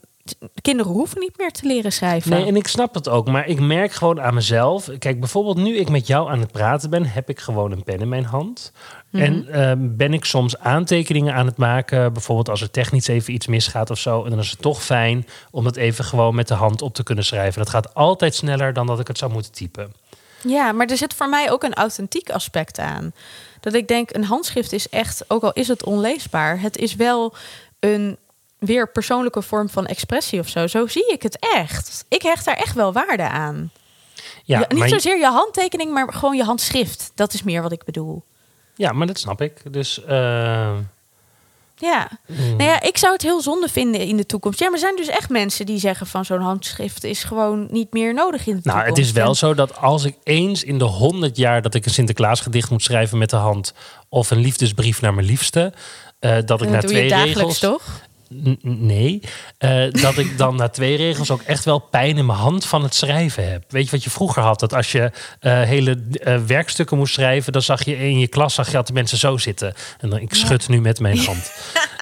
kinderen 0.62 0.92
hoeven 0.92 1.20
niet 1.20 1.38
meer 1.38 1.50
te 1.50 1.66
leren 1.66 1.92
schrijven. 1.92 2.30
Nee, 2.30 2.46
en 2.46 2.56
ik 2.56 2.66
snap 2.66 2.94
het 2.94 3.08
ook, 3.08 3.26
maar 3.26 3.46
ik 3.46 3.60
merk 3.60 3.92
gewoon 3.92 4.20
aan 4.20 4.34
mezelf. 4.34 4.90
Kijk, 4.98 5.20
bijvoorbeeld 5.20 5.56
nu 5.56 5.76
ik 5.76 5.88
met 5.88 6.06
jou 6.06 6.30
aan 6.30 6.40
het 6.40 6.52
praten 6.52 6.90
ben, 6.90 7.06
heb 7.06 7.28
ik 7.28 7.40
gewoon 7.40 7.72
een 7.72 7.84
pen 7.84 8.00
in 8.00 8.08
mijn 8.08 8.24
hand. 8.24 8.72
En 9.20 9.48
ehm, 9.48 9.96
ben 9.96 10.12
ik 10.12 10.24
soms 10.24 10.58
aantekeningen 10.58 11.34
aan 11.34 11.46
het 11.46 11.56
maken, 11.56 12.12
bijvoorbeeld 12.12 12.48
als 12.48 12.60
er 12.60 12.70
technisch 12.70 13.06
even 13.06 13.34
iets 13.34 13.46
misgaat 13.46 13.90
of 13.90 13.98
zo. 13.98 14.24
En 14.24 14.30
dan 14.30 14.38
is 14.38 14.50
het 14.50 14.62
toch 14.62 14.82
fijn 14.82 15.26
om 15.50 15.64
dat 15.64 15.76
even 15.76 16.04
gewoon 16.04 16.34
met 16.34 16.48
de 16.48 16.54
hand 16.54 16.82
op 16.82 16.94
te 16.94 17.02
kunnen 17.02 17.24
schrijven. 17.24 17.58
Dat 17.58 17.70
gaat 17.70 17.94
altijd 17.94 18.34
sneller 18.34 18.72
dan 18.72 18.86
dat 18.86 19.00
ik 19.00 19.08
het 19.08 19.18
zou 19.18 19.32
moeten 19.32 19.52
typen. 19.52 19.92
Ja, 20.42 20.72
maar 20.72 20.86
er 20.86 20.96
zit 20.96 21.14
voor 21.14 21.28
mij 21.28 21.50
ook 21.50 21.62
een 21.62 21.74
authentiek 21.74 22.30
aspect 22.30 22.78
aan. 22.78 23.12
Dat 23.60 23.74
ik 23.74 23.88
denk, 23.88 24.14
een 24.14 24.24
handschrift 24.24 24.72
is 24.72 24.88
echt, 24.88 25.24
ook 25.28 25.42
al 25.42 25.52
is 25.52 25.68
het 25.68 25.84
onleesbaar, 25.84 26.60
het 26.60 26.76
is 26.76 26.94
wel 26.94 27.34
een 27.80 28.16
weer 28.58 28.88
persoonlijke 28.88 29.42
vorm 29.42 29.68
van 29.68 29.86
expressie 29.86 30.40
of 30.40 30.48
zo. 30.48 30.66
Zo 30.66 30.86
zie 30.86 31.12
ik 31.12 31.22
het 31.22 31.36
echt. 31.38 32.04
Ik 32.08 32.22
hecht 32.22 32.44
daar 32.44 32.56
echt 32.56 32.74
wel 32.74 32.92
waarde 32.92 33.28
aan. 33.28 33.70
Ja, 34.44 34.58
Ja, 34.58 34.66
niet 34.68 34.78
maar, 34.78 34.88
zozeer 34.88 35.18
je 35.18 35.26
handtekening, 35.26 35.92
maar 35.92 36.12
gewoon 36.12 36.36
je 36.36 36.44
handschrift. 36.44 37.12
Dat 37.14 37.32
is 37.32 37.42
meer 37.42 37.62
wat 37.62 37.72
ik 37.72 37.84
bedoel. 37.84 38.24
Ja, 38.74 38.92
maar 38.92 39.06
dat 39.06 39.18
snap 39.18 39.40
ik. 39.40 39.72
Dus 39.72 40.04
eh, 40.04 40.76
Ja. 41.76 42.10
mm, 42.26 42.56
Nou 42.56 42.62
ja, 42.70 42.82
ik 42.82 42.98
zou 42.98 43.12
het 43.12 43.22
heel 43.22 43.40
zonde 43.42 43.68
vinden 43.68 44.00
in 44.00 44.16
de 44.16 44.26
toekomst. 44.26 44.58
Ja, 44.58 44.64
maar 44.64 44.74
er 44.74 44.80
zijn 44.80 44.96
dus 44.96 45.08
echt 45.08 45.28
mensen 45.30 45.66
die 45.66 45.78
zeggen 45.78 46.06
van 46.06 46.24
zo'n 46.24 46.40
handschrift 46.40 47.04
is 47.04 47.24
gewoon 47.24 47.66
niet 47.70 47.92
meer 47.92 48.14
nodig 48.14 48.46
in 48.46 48.54
de 48.56 48.60
nou, 48.62 48.76
toekomst. 48.78 48.96
het 48.96 49.06
is 49.06 49.12
wel 49.12 49.34
zo 49.34 49.54
dat 49.54 49.76
als 49.76 50.04
ik 50.04 50.16
eens 50.22 50.64
in 50.64 50.78
de 50.78 50.84
honderd 50.84 51.36
jaar 51.36 51.62
dat 51.62 51.74
ik 51.74 51.84
een 51.84 51.90
Sinterklaasgedicht 51.90 52.70
moet 52.70 52.82
schrijven 52.82 53.18
met 53.18 53.30
de 53.30 53.36
hand 53.36 53.74
of 54.08 54.30
een 54.30 54.38
liefdesbrief 54.40 55.00
naar 55.00 55.14
mijn 55.14 55.26
liefste, 55.26 55.72
eh, 56.18 56.36
dat 56.44 56.62
ik 56.62 56.68
na 56.68 56.80
twee 56.80 57.08
dagelijks, 57.08 57.34
regels 57.38 57.58
toch? 57.58 58.00
Nee, 58.62 59.20
Eh, 59.58 59.90
dat 59.90 60.18
ik 60.18 60.38
dan 60.38 60.56
na 60.56 60.68
twee 60.68 60.96
regels 60.96 61.30
ook 61.30 61.42
echt 61.42 61.64
wel 61.64 61.78
pijn 61.78 62.18
in 62.18 62.26
mijn 62.26 62.38
hand 62.38 62.66
van 62.66 62.82
het 62.82 62.94
schrijven 62.94 63.50
heb. 63.50 63.64
Weet 63.68 63.84
je 63.84 63.90
wat 63.90 64.04
je 64.04 64.10
vroeger 64.10 64.42
had? 64.42 64.60
Dat 64.60 64.74
als 64.74 64.92
je 64.92 65.10
eh, 65.40 65.62
hele 65.62 65.98
eh, 66.12 66.36
werkstukken 66.46 66.96
moest 66.96 67.14
schrijven, 67.14 67.52
dan 67.52 67.62
zag 67.62 67.84
je 67.84 67.96
in 67.98 68.18
je 68.18 68.28
klas 68.28 68.54
zag 68.54 68.70
je 68.70 68.76
altijd 68.76 68.96
mensen 68.96 69.18
zo 69.18 69.36
zitten. 69.36 69.74
En 70.00 70.10
dan 70.10 70.18
ik 70.18 70.34
schud 70.34 70.68
nu 70.68 70.80
met 70.80 71.00
mijn 71.00 71.18
hand. 71.18 71.52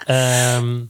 Ehm, 0.06 0.80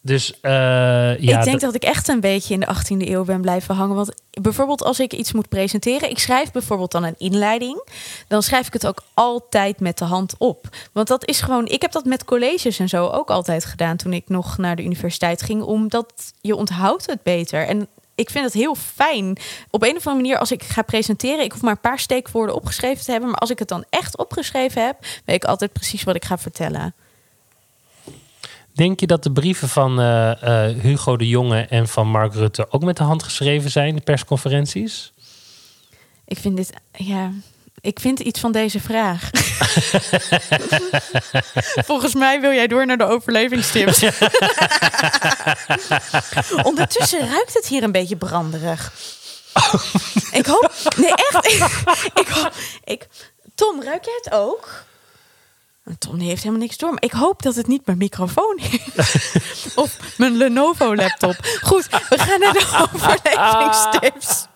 dus 0.00 0.40
eh, 0.40 0.50
ja, 0.52 1.14
ik 1.14 1.26
denk 1.44 1.44
dat- 1.44 1.60
dat 1.60 1.74
ik 1.74 1.82
echt 1.82 2.08
een 2.08 2.20
beetje 2.20 2.54
in 2.54 2.60
de 2.60 2.66
18e 2.66 3.08
eeuw 3.10 3.24
ben 3.24 3.40
blijven 3.40 3.74
hangen. 3.74 3.96
Want 3.96 4.12
bijvoorbeeld 4.30 4.82
als 4.84 5.00
ik 5.00 5.12
iets 5.12 5.32
moet 5.32 5.48
presenteren, 5.48 6.10
ik 6.10 6.18
schrijf 6.18 6.52
bijvoorbeeld 6.52 6.90
dan 6.92 7.04
een 7.04 7.14
inleiding, 7.18 7.82
dan 8.28 8.42
schrijf 8.42 8.66
ik 8.66 8.72
het 8.72 8.86
ook 8.86 9.02
altijd 9.14 9.80
met 9.80 9.98
de 9.98 10.04
hand 10.04 10.34
op. 10.38 10.68
Want 10.92 11.08
dat 11.08 11.26
is 11.28 11.40
gewoon, 11.40 11.66
ik 11.66 11.82
heb 11.82 11.92
dat 11.92 12.04
met 12.04 12.24
colleges 12.24 12.78
en 12.78 12.88
zo 12.88 13.06
ook 13.06 13.30
altijd 13.30 13.64
gedaan 13.64 13.96
toen 13.96 14.12
ik 14.12 14.24
nog 14.28 14.58
naar 14.58 14.76
de 14.76 14.84
universiteit 14.84 15.42
ging, 15.42 15.62
omdat 15.62 16.32
je 16.40 16.56
onthoudt 16.56 17.06
het 17.06 17.22
beter. 17.22 17.66
En 17.66 17.86
ik 18.14 18.30
vind 18.30 18.44
het 18.44 18.54
heel 18.54 18.74
fijn. 18.74 19.38
Op 19.70 19.82
een 19.82 19.96
of 19.96 20.06
andere 20.06 20.14
manier, 20.14 20.38
als 20.38 20.52
ik 20.52 20.62
ga 20.62 20.82
presenteren, 20.82 21.44
ik 21.44 21.52
hoef 21.52 21.62
maar 21.62 21.70
een 21.72 21.80
paar 21.80 21.98
steekwoorden 21.98 22.54
opgeschreven 22.54 23.04
te 23.04 23.10
hebben. 23.10 23.30
Maar 23.30 23.38
als 23.38 23.50
ik 23.50 23.58
het 23.58 23.68
dan 23.68 23.84
echt 23.90 24.16
opgeschreven 24.16 24.84
heb, 24.86 24.96
weet 25.24 25.36
ik 25.36 25.44
altijd 25.44 25.72
precies 25.72 26.02
wat 26.04 26.14
ik 26.16 26.24
ga 26.24 26.38
vertellen. 26.38 26.94
Denk 28.78 29.00
je 29.00 29.06
dat 29.06 29.22
de 29.22 29.32
brieven 29.32 29.68
van 29.68 30.00
eh, 30.00 30.42
eh, 30.42 30.80
Hugo 30.80 31.16
de 31.16 31.28
Jonge 31.28 31.60
en 31.60 31.88
van 31.88 32.08
Mark 32.08 32.34
Rutte 32.34 32.66
ook 32.70 32.84
met 32.84 32.96
de 32.96 33.02
hand 33.02 33.22
geschreven 33.22 33.70
zijn, 33.70 33.94
de 33.94 34.00
persconferenties? 34.00 35.12
Ik 36.24 36.38
vind 36.38 36.56
dit, 36.56 36.72
ja, 36.92 37.30
ik 37.80 38.00
vind 38.00 38.20
iets 38.20 38.40
van 38.40 38.52
deze 38.52 38.80
vraag. 38.80 39.30
Volgens 41.90 42.14
mij 42.14 42.40
wil 42.40 42.52
jij 42.52 42.66
door 42.66 42.86
naar 42.86 42.98
de 42.98 43.04
overlevingstips. 43.04 44.02
Ondertussen 46.70 47.28
ruikt 47.28 47.54
het 47.54 47.66
hier 47.66 47.82
een 47.82 47.92
beetje 47.92 48.16
branderig. 48.16 48.92
Ik 50.32 50.46
hoop, 50.46 50.72
nee 50.96 51.14
echt, 51.14 51.46
ik, 52.14 52.28
hoop, 52.28 52.52
ik, 52.84 53.08
Tom, 53.54 53.82
ruik 53.82 54.04
jij 54.04 54.20
het 54.22 54.34
ook? 54.34 54.86
Tom 55.98 56.18
die 56.18 56.28
heeft 56.28 56.42
helemaal 56.42 56.62
niks 56.62 56.76
door. 56.76 56.90
Maar 56.90 57.02
ik 57.02 57.12
hoop 57.12 57.42
dat 57.42 57.54
het 57.54 57.66
niet 57.66 57.86
mijn 57.86 57.98
microfoon 57.98 58.58
is. 58.58 59.74
of 59.82 59.98
mijn 60.16 60.36
Lenovo 60.36 60.94
laptop. 60.94 61.36
Goed, 61.62 61.86
we 62.08 62.18
gaan 62.18 62.40
naar 62.40 62.52
de 62.52 62.66
overlevingstips. 62.92 64.46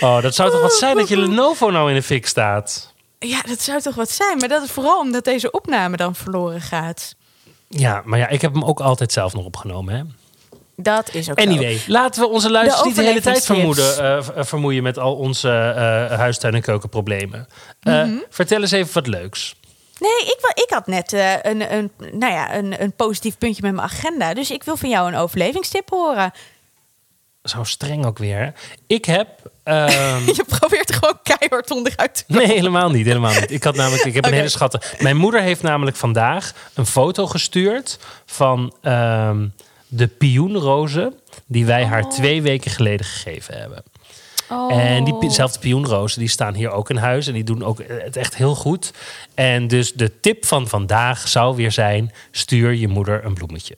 Oh, 0.00 0.22
dat 0.22 0.34
zou 0.34 0.50
toch 0.50 0.60
wat 0.60 0.72
zijn 0.72 0.96
dat 0.96 1.08
je 1.08 1.16
Lenovo 1.16 1.70
nou 1.70 1.88
in 1.88 1.94
de 1.94 2.02
fik 2.02 2.26
staat? 2.26 2.92
Ja, 3.18 3.42
dat 3.42 3.60
zou 3.60 3.80
toch 3.80 3.94
wat 3.94 4.10
zijn. 4.10 4.38
Maar 4.38 4.48
dat 4.48 4.62
is 4.62 4.70
vooral 4.70 4.98
omdat 4.98 5.24
deze 5.24 5.50
opname 5.50 5.96
dan 5.96 6.14
verloren 6.14 6.60
gaat. 6.60 7.14
Ja, 7.68 8.02
maar 8.04 8.18
ja, 8.18 8.28
ik 8.28 8.40
heb 8.40 8.52
hem 8.52 8.64
ook 8.64 8.80
altijd 8.80 9.12
zelf 9.12 9.32
nog 9.32 9.44
opgenomen. 9.44 9.94
Hè? 9.94 10.02
Dat 10.82 11.14
is 11.14 11.30
ook 11.30 11.40
zo. 11.40 11.46
Anyway, 11.46 11.80
laten 11.86 12.22
we 12.22 12.28
onze 12.28 12.50
luisteraars 12.50 12.86
niet 12.86 12.96
de 12.96 13.02
hele 13.02 13.20
tijd 13.20 13.44
vermoeden, 13.44 13.98
eh, 14.16 14.22
v- 14.22 14.48
vermoeien 14.48 14.82
met 14.82 14.98
al 14.98 15.14
onze 15.14 15.48
eh, 15.50 16.18
huistuin- 16.18 16.54
en 16.54 16.62
keukenproblemen. 16.62 17.46
Eh, 17.80 17.94
Mhm. 18.02 18.12
Vertel 18.30 18.60
eens 18.60 18.70
even 18.72 18.94
wat 18.94 19.06
leuks. 19.06 19.54
Nee, 19.98 20.20
ik, 20.26 20.52
ik 20.64 20.70
had 20.70 20.86
net 20.86 21.12
eh, 21.12 21.32
een, 21.42 21.72
een, 21.74 21.90
nou 22.12 22.32
ja, 22.32 22.54
een, 22.54 22.82
een 22.82 22.92
positief 22.92 23.38
puntje 23.38 23.62
met 23.62 23.72
mijn 23.74 23.86
agenda. 23.86 24.34
Dus 24.34 24.50
ik 24.50 24.64
wil 24.64 24.76
van 24.76 24.88
jou 24.88 25.08
een 25.08 25.16
overlevingstip 25.18 25.90
horen. 25.90 26.32
Zo 27.42 27.64
streng 27.64 28.06
ook 28.06 28.18
weer. 28.18 28.52
Ik 28.86 29.04
heb. 29.04 29.28
ehm, 29.62 30.24
Je 30.38 30.44
probeert 30.58 30.88
er 30.88 30.94
gewoon 30.94 31.18
keihard 31.22 31.70
onderuit 31.70 32.14
te 32.14 32.24
Nee, 32.26 32.46
helemaal 32.46 32.90
niet. 32.90 33.06
Helemaal 33.06 33.34
niet. 33.40 33.50
Ik 33.50 33.64
had 33.64 33.74
namelijk, 33.76 34.04
ik 34.04 34.14
heb 34.14 34.24
een 34.26 34.32
hele 34.42 34.48
schatte. 34.48 34.80
Mijn 34.98 35.16
moeder 35.16 35.40
heeft 35.42 35.62
namelijk 35.62 35.96
vandaag 35.96 36.52
een 36.74 36.86
foto 36.86 37.26
gestuurd 37.26 37.98
van 38.26 38.74
ehm, 38.82 39.46
de 39.90 40.06
pioenrozen 40.06 41.14
die 41.46 41.66
wij 41.66 41.84
haar 41.84 42.02
Oh. 42.04 42.10
twee 42.10 42.42
weken 42.42 42.70
geleden 42.70 43.06
gegeven 43.06 43.58
hebben. 43.58 43.82
Oh. 44.50 44.72
En 44.72 45.04
diezelfde 45.20 45.58
pioenrozen 45.58 46.18
die 46.18 46.28
staan 46.28 46.54
hier 46.54 46.70
ook 46.70 46.90
in 46.90 46.96
huis 46.96 47.26
en 47.26 47.32
die 47.32 47.44
doen 47.44 47.64
ook 47.64 47.82
het 47.88 48.16
echt 48.16 48.36
heel 48.36 48.54
goed. 48.54 48.92
En 49.34 49.68
dus 49.68 49.92
de 49.92 50.20
tip 50.20 50.46
van 50.46 50.68
vandaag 50.68 51.28
zou 51.28 51.56
weer 51.56 51.72
zijn: 51.72 52.12
stuur 52.30 52.74
je 52.74 52.88
moeder 52.88 53.24
een 53.24 53.34
bloemetje. 53.34 53.76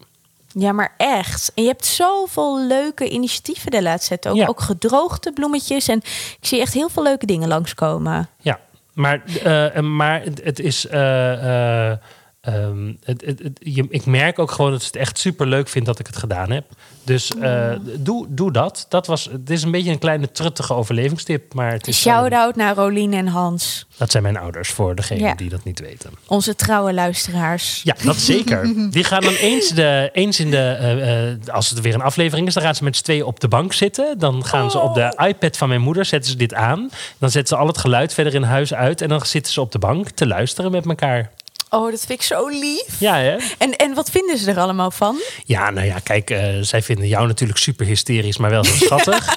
Ja, 0.55 0.73
maar 0.73 0.95
echt. 0.97 1.53
En 1.55 1.63
je 1.63 1.69
hebt 1.69 1.87
zoveel 1.87 2.67
leuke 2.67 3.09
initiatieven 3.09 3.71
de 3.71 3.83
laatste 3.83 4.19
tijd 4.19 4.29
ook. 4.35 4.41
Ja. 4.41 4.47
Ook 4.47 4.61
gedroogde 4.61 5.33
bloemetjes. 5.33 5.89
En 5.89 5.99
ik 6.41 6.47
zie 6.47 6.61
echt 6.61 6.73
heel 6.75 6.89
veel 6.89 7.03
leuke 7.03 7.27
dingen 7.27 7.49
langskomen. 7.49 8.29
Ja, 8.41 8.61
maar, 8.93 9.23
eh, 9.45 9.81
maar 9.83 10.23
het, 10.23 10.41
het 10.45 10.59
is. 10.61 10.87
eh, 10.87 11.91
eh, 11.91 11.99
ehm, 12.47 12.93
het, 13.05 13.23
het, 13.27 13.39
het- 13.39 13.59
je, 13.63 13.87
ik 13.89 14.07
merk 14.07 14.39
ook 14.39 14.51
gewoon 14.51 14.71
dat 14.71 14.81
ze 14.81 14.87
het 14.87 14.97
echt 14.97 15.19
super 15.19 15.47
leuk 15.47 15.69
vindt 15.69 15.87
dat 15.87 15.99
ik 15.99 16.07
het 16.07 16.17
gedaan 16.17 16.51
heb. 16.51 16.65
Dus 17.05 17.31
eh, 17.41 17.73
doe, 17.99 18.27
doe 18.29 18.53
dat. 18.53 18.87
dat 18.89 19.07
was, 19.07 19.25
het 19.33 19.51
is 19.51 19.63
een 19.63 19.71
beetje 19.71 19.91
een 19.91 19.99
kleine 19.99 20.31
truttige 20.31 20.75
overlevingstip. 20.75 21.55
Maar 21.55 21.73
het 21.73 21.87
is, 21.87 22.01
Shout-out 22.01 22.57
naar 22.57 22.75
Rolien 22.75 23.13
en 23.13 23.27
Hans. 23.27 23.87
dat 23.97 24.11
zijn 24.11 24.23
mijn 24.23 24.37
ouders 24.37 24.69
voor 24.71 24.95
degenen 24.95 25.25
Ja. 25.25 25.35
die 25.35 25.49
dat 25.49 25.65
niet 25.65 25.81
weten. 25.81 26.11
Onze 26.27 26.55
trouwe 26.55 26.93
luisteraars. 26.93 27.81
Ja, 27.85 27.97
dat 28.05 28.17
zeker. 28.17 28.73
Die 28.91 29.05
gaan 29.05 29.21
dan 29.21 29.35
eens, 29.35 29.69
de, 29.69 30.11
eens 30.13 30.41
in 30.41 30.51
de. 30.51 30.57
eh, 30.57 31.31
eh, 31.31 31.39
als 31.47 31.71
het 31.71 31.81
weer 31.81 31.95
een 31.95 32.03
aflevering 32.03 32.47
is, 32.47 32.55
dan 32.55 32.63
gaan 32.63 32.75
ze 32.75 32.85
met 32.85 32.97
z'n 32.97 33.03
tweeën 33.05 33.25
op 33.25 33.41
de 33.41 33.49
bank 33.49 33.73
zitten. 33.73 34.19
Dan 34.19 34.45
gaan 34.45 34.71
ze 34.71 34.79
op 34.79 34.95
de 34.95 35.23
iPad 35.29 35.57
van 35.57 35.69
mijn 35.69 35.81
moeder, 35.81 36.05
zetten 36.05 36.31
ze 36.31 36.37
dit 36.37 36.55
aan. 36.55 36.91
Dan 37.19 37.31
zetten 37.31 37.57
ze 37.57 37.63
al 37.63 37.67
het 37.67 37.79
geluid 37.79 38.15
verder 38.15 38.35
in 38.35 38.43
huis 38.43 38.75
uit. 38.75 39.01
En 39.01 39.09
dan 39.09 39.21
zitten 39.27 39.53
ze 39.53 39.61
op 39.61 39.73
de 39.73 39.79
bank 39.79 40.09
te 40.11 40.27
luisteren 40.27 40.71
met 40.71 40.87
elkaar. 40.87 41.31
Oh, 41.75 41.91
dat 41.91 42.01
vind 42.01 42.11
ik 42.11 42.23
zo 42.23 42.49
lief. 42.49 42.99
Ja, 42.99 43.17
hè? 43.17 43.37
En, 43.59 43.77
en 43.77 43.95
wat 43.95 44.11
vinden 44.11 44.39
ze 44.39 44.51
er 44.51 44.59
allemaal 44.59 44.91
van? 44.91 45.17
Ja, 45.45 45.71
nou 45.71 45.87
ja, 45.87 45.99
kijk, 45.99 46.31
eh, 46.31 46.55
zij 46.61 46.83
vinden 46.83 47.09
jou 47.09 47.27
natuurlijk 47.27 47.59
super 47.59 47.87
hysterisch, 47.87 48.37
maar 48.37 48.51
wel 48.51 48.65
zo 48.65 48.75
schattig. 48.75 49.27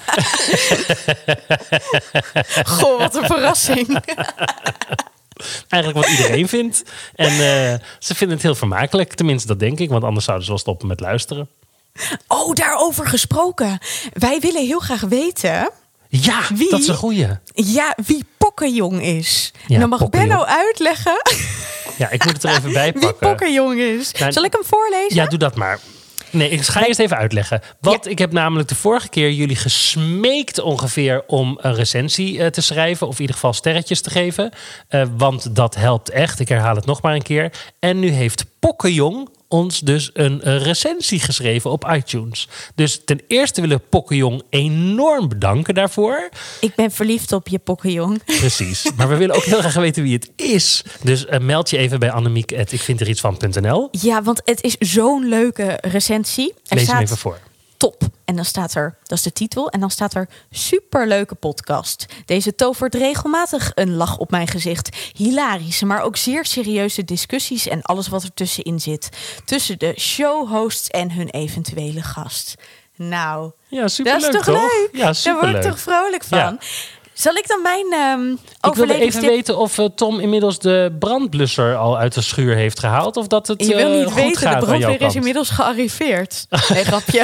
Goh, 2.65 2.99
wat 2.99 3.15
een 3.15 3.25
verrassing. 3.25 3.87
Eigenlijk 5.69 6.05
wat 6.07 6.17
iedereen 6.17 6.47
vindt. 6.47 6.83
En 7.15 7.29
eh, 7.31 7.79
ze 7.99 8.15
vinden 8.15 8.35
het 8.37 8.45
heel 8.45 8.55
vermakelijk. 8.55 9.13
Tenminste, 9.13 9.47
dat 9.47 9.59
denk 9.59 9.79
ik, 9.79 9.89
want 9.89 10.03
anders 10.03 10.25
zouden 10.25 10.45
ze 10.45 10.51
wel 10.51 10.61
stoppen 10.61 10.87
met 10.87 10.99
luisteren. 10.99 11.49
Oh, 12.27 12.53
daarover 12.53 13.07
gesproken. 13.07 13.79
Wij 14.13 14.39
willen 14.39 14.65
heel 14.65 14.79
graag 14.79 15.01
weten 15.01 15.69
Ja, 16.09 16.41
Wie? 16.53 16.69
dat 16.69 16.79
is 16.79 16.87
een 16.87 16.95
goeie. 16.95 17.27
ja, 17.53 17.97
wie 18.05 18.25
Pokkenjong 18.37 19.01
is. 19.01 19.51
Ja, 19.67 19.73
en 19.73 19.79
dan 19.79 19.89
mag 19.89 19.99
Pokkenjong. 19.99 20.29
Benno 20.31 20.45
uitleggen 20.45 21.21
Ja, 21.97 22.09
ik 22.09 22.25
moet 22.25 22.33
het 22.33 22.43
er 22.43 22.49
even 22.49 22.73
bij 22.73 22.91
wie 22.93 23.01
pakken. 23.01 23.27
Pokkenjong 23.29 23.79
is. 23.79 24.11
Nou, 24.11 24.31
Zal 24.31 24.43
ik 24.43 24.53
hem 24.53 24.63
voorlezen? 24.65 25.15
Ja, 25.15 25.25
doe 25.25 25.39
dat 25.39 25.55
maar. 25.55 25.79
Nee, 26.29 26.49
ik 26.49 26.61
ga 26.61 26.85
eerst 26.85 26.99
even 26.99 27.17
uitleggen. 27.17 27.61
Want 27.79 28.07
ik 28.07 28.17
heb 28.17 28.31
namelijk 28.31 28.69
de 28.69 28.75
vorige 28.75 29.09
keer 29.09 29.31
jullie 29.31 29.55
gesmeekt 29.55 30.59
ongeveer 30.59 31.23
om 31.27 31.59
een 31.61 31.75
recensie 31.75 32.39
eh, 32.39 32.47
te 32.47 32.61
schrijven. 32.61 33.07
Of 33.07 33.13
in 33.13 33.19
ieder 33.19 33.35
geval 33.35 33.53
sterretjes 33.53 34.01
te 34.01 34.09
geven. 34.09 34.51
Eh, 34.87 35.05
want 35.17 35.55
dat 35.55 35.75
helpt 35.75 36.09
echt. 36.09 36.39
Ik 36.39 36.49
herhaal 36.49 36.75
het 36.75 36.85
nog 36.85 37.01
maar 37.01 37.15
een 37.15 37.21
keer. 37.21 37.51
En 37.79 37.99
nu 37.99 38.09
heeft 38.09 38.45
Pokkenjong 38.59 39.29
ons 39.55 39.79
dus 39.79 40.09
een 40.13 40.57
recensie 40.57 41.19
geschreven 41.19 41.71
op 41.71 41.91
iTunes. 41.91 42.47
Dus 42.75 43.01
ten 43.05 43.21
eerste 43.27 43.61
willen 43.61 43.77
we 43.77 43.83
enorm 44.49 45.29
bedanken 45.29 45.73
daarvoor. 45.73 46.29
Ik 46.61 46.75
ben 46.75 46.91
verliefd 46.91 47.31
op 47.31 47.47
je 47.47 47.59
Pokkenjong. 47.59 48.23
Precies. 48.25 48.91
Maar 48.95 49.09
we 49.09 49.15
willen 49.15 49.35
ook 49.35 49.43
heel 49.43 49.59
graag 49.59 49.73
weten 49.73 50.03
wie 50.03 50.13
het 50.13 50.29
is. 50.35 50.83
Dus 51.03 51.25
eh, 51.25 51.39
meld 51.39 51.69
je 51.69 51.77
even 51.77 51.99
bij 51.99 52.11
Annemiek. 52.11 52.51
Ik 52.51 52.79
vind 52.79 53.01
er 53.01 53.09
iets 53.09 53.19
van.nl. 53.21 53.87
Ja, 53.91 54.23
want 54.23 54.41
het 54.45 54.63
is 54.63 54.75
zo'n 54.79 55.27
leuke 55.27 55.77
recensie. 55.81 56.47
Er 56.47 56.53
Lees 56.75 56.77
hem 56.77 56.85
staat 56.85 57.01
even 57.01 57.17
voor. 57.17 57.39
top. 57.77 58.04
En 58.25 58.35
dan 58.35 58.45
staat 58.45 58.73
er, 58.73 58.97
dat 59.03 59.17
is 59.17 59.23
de 59.23 59.31
titel, 59.33 59.69
en 59.69 59.79
dan 59.79 59.89
staat 59.91 60.13
er 60.13 60.29
superleuke 60.51 61.35
podcast. 61.35 62.05
Deze 62.25 62.55
tovert 62.55 62.95
regelmatig 62.95 63.71
een 63.75 63.93
lach 63.95 64.17
op 64.17 64.31
mijn 64.31 64.47
gezicht. 64.47 64.95
Hilarische, 65.13 65.85
maar 65.85 66.01
ook 66.01 66.17
zeer 66.17 66.45
serieuze 66.45 67.03
discussies 67.03 67.67
en 67.67 67.81
alles 67.81 68.07
wat 68.07 68.23
er 68.23 68.33
tussenin 68.33 68.79
zit. 68.79 69.09
Tussen 69.45 69.79
de 69.79 69.93
showhosts 69.99 70.87
en 70.89 71.11
hun 71.11 71.29
eventuele 71.29 72.01
gast. 72.01 72.55
Nou, 72.95 73.51
Ja, 73.67 73.87
superleuk 73.87 74.21
dat 74.21 74.29
is 74.33 74.35
toch 74.45 74.55
toch? 74.55 74.61
leuk? 74.71 74.89
Ja, 74.91 74.97
Daar 74.97 75.03
word 75.05 75.15
superleuk. 75.17 75.55
ik 75.55 75.69
toch 75.69 75.79
vrolijk 75.79 76.23
van. 76.23 76.37
Ja. 76.37 76.57
Zal 77.15 77.35
ik 77.35 77.47
dan 77.47 77.61
mijn 77.61 77.85
ehm 77.91 78.31
Ik 78.69 78.75
wilde 78.75 78.99
even 78.99 79.21
weten 79.21 79.57
of 79.57 79.77
eh, 79.77 79.85
Tom 79.95 80.19
inmiddels 80.19 80.59
de 80.59 80.95
brandblusser 80.99 81.75
al 81.75 81.97
uit 81.97 82.13
de 82.13 82.21
schuur 82.21 82.55
heeft 82.55 82.79
gehaald. 82.79 83.17
Of 83.17 83.27
dat 83.27 83.47
het 83.47 83.65
Je 83.65 83.75
wil 83.75 83.91
eh, 83.91 83.99
niet 83.99 84.13
weten, 84.13 84.49
de 84.59 84.65
brandweer 84.65 85.01
is 85.01 85.15
inmiddels 85.15 85.49
gearriveerd. 85.49 86.45
Nee, 86.73 86.83
grapje. 86.83 87.23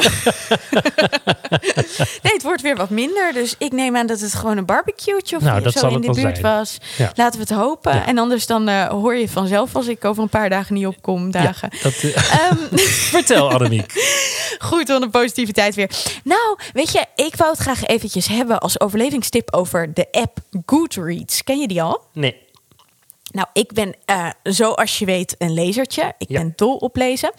nee, 2.22 2.32
het 2.32 2.42
wordt 2.42 2.62
weer 2.62 2.76
wat 2.76 2.90
minder. 2.90 3.32
Dus 3.32 3.54
ik 3.58 3.72
neem 3.72 3.96
aan 3.96 4.06
dat 4.06 4.20
het 4.20 4.34
gewoon 4.34 4.56
een 4.56 4.64
barbecue'tje 4.64 5.36
of 5.36 5.42
Nou, 5.42 5.70
zo 5.70 5.88
in 5.88 6.00
de 6.00 6.10
buurt 6.12 6.38
zijn. 6.38 6.56
was. 6.56 6.78
Ja. 6.96 7.12
Laten 7.14 7.40
we 7.40 7.46
het 7.48 7.58
hopen. 7.62 7.94
Ja. 7.94 8.06
En 8.06 8.18
anders 8.18 8.46
dan 8.46 8.68
eh, 8.68 8.88
hoor 8.88 9.14
je 9.14 9.28
vanzelf 9.28 9.76
als 9.76 9.86
ik 9.86 10.04
over 10.04 10.22
een 10.22 10.28
paar 10.28 10.48
dagen 10.48 10.74
niet 10.74 10.86
opkom 10.86 11.30
dagen. 11.30 11.68
Dat, 11.82 11.92
eh, 11.92 12.10
Ehm, 12.32 12.56
vertel, 13.16 13.50
Annemiek. 13.50 13.92
Goed, 14.58 14.86
van 14.86 15.00
de 15.00 15.08
positiviteit 15.08 15.74
weer. 15.74 15.90
Nou, 16.24 16.58
weet 16.72 16.92
je, 16.92 17.04
ik 17.14 17.36
wou 17.36 17.50
het 17.50 17.60
graag 17.60 17.84
eventjes 17.84 18.26
hebben 18.26 18.60
als 18.60 18.80
overlevingstip 18.80 19.54
over 19.54 19.81
de 19.92 20.08
app 20.10 20.38
Goodreads. 20.66 21.44
Ken 21.44 21.58
je 21.60 21.68
die 21.68 21.82
al? 21.82 22.00
Nee. 22.12 22.40
Nou, 23.30 23.46
ik 23.52 23.72
ben, 23.72 23.94
eh, 24.04 24.28
zoals 24.42 24.98
je 24.98 25.04
weet, 25.04 25.34
een 25.38 25.52
lezertje. 25.54 26.14
Ik 26.18 26.28
Ja. 26.28 26.38
ben 26.40 26.52
dol 26.56 26.76
op 26.76 26.96
lezen. 26.96 27.32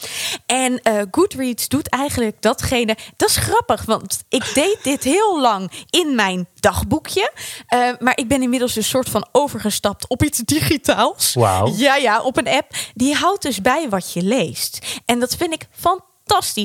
En 0.45 0.81
eh, 0.81 1.01
Goodreads 1.11 1.67
doet 1.67 1.89
eigenlijk 1.89 2.41
datgene... 2.41 2.97
Dat 3.17 3.29
is 3.29 3.35
grappig, 3.35 3.85
want 3.85 4.23
ik 4.29 4.51
deed 4.53 4.77
dit 4.83 5.03
heel 5.03 5.41
lang 5.41 5.71
in 5.89 6.15
mijn 6.15 6.47
dagboekje. 6.59 7.31
Eh, 7.67 7.89
maar 7.99 8.17
ik 8.17 8.27
ben 8.27 8.41
inmiddels 8.41 8.73
dus 8.73 8.89
soort 8.89 9.09
van 9.09 9.27
overgestapt 9.31 10.07
op 10.07 10.23
iets 10.23 10.37
digitaals. 10.39 11.33
Wauw. 11.33 11.73
Ja, 11.75 11.95
ja, 11.95 12.21
op 12.21 12.37
een 12.37 12.47
app. 12.47 12.71
Die 12.93 13.15
houdt 13.15 13.41
dus 13.41 13.61
bij 13.61 13.89
wat 13.89 14.13
je 14.13 14.21
leest. 14.21 15.01
En 15.05 15.19
dat 15.19 15.35
vind 15.35 15.53
ik 15.53 15.67
fantastisch. 15.71 16.11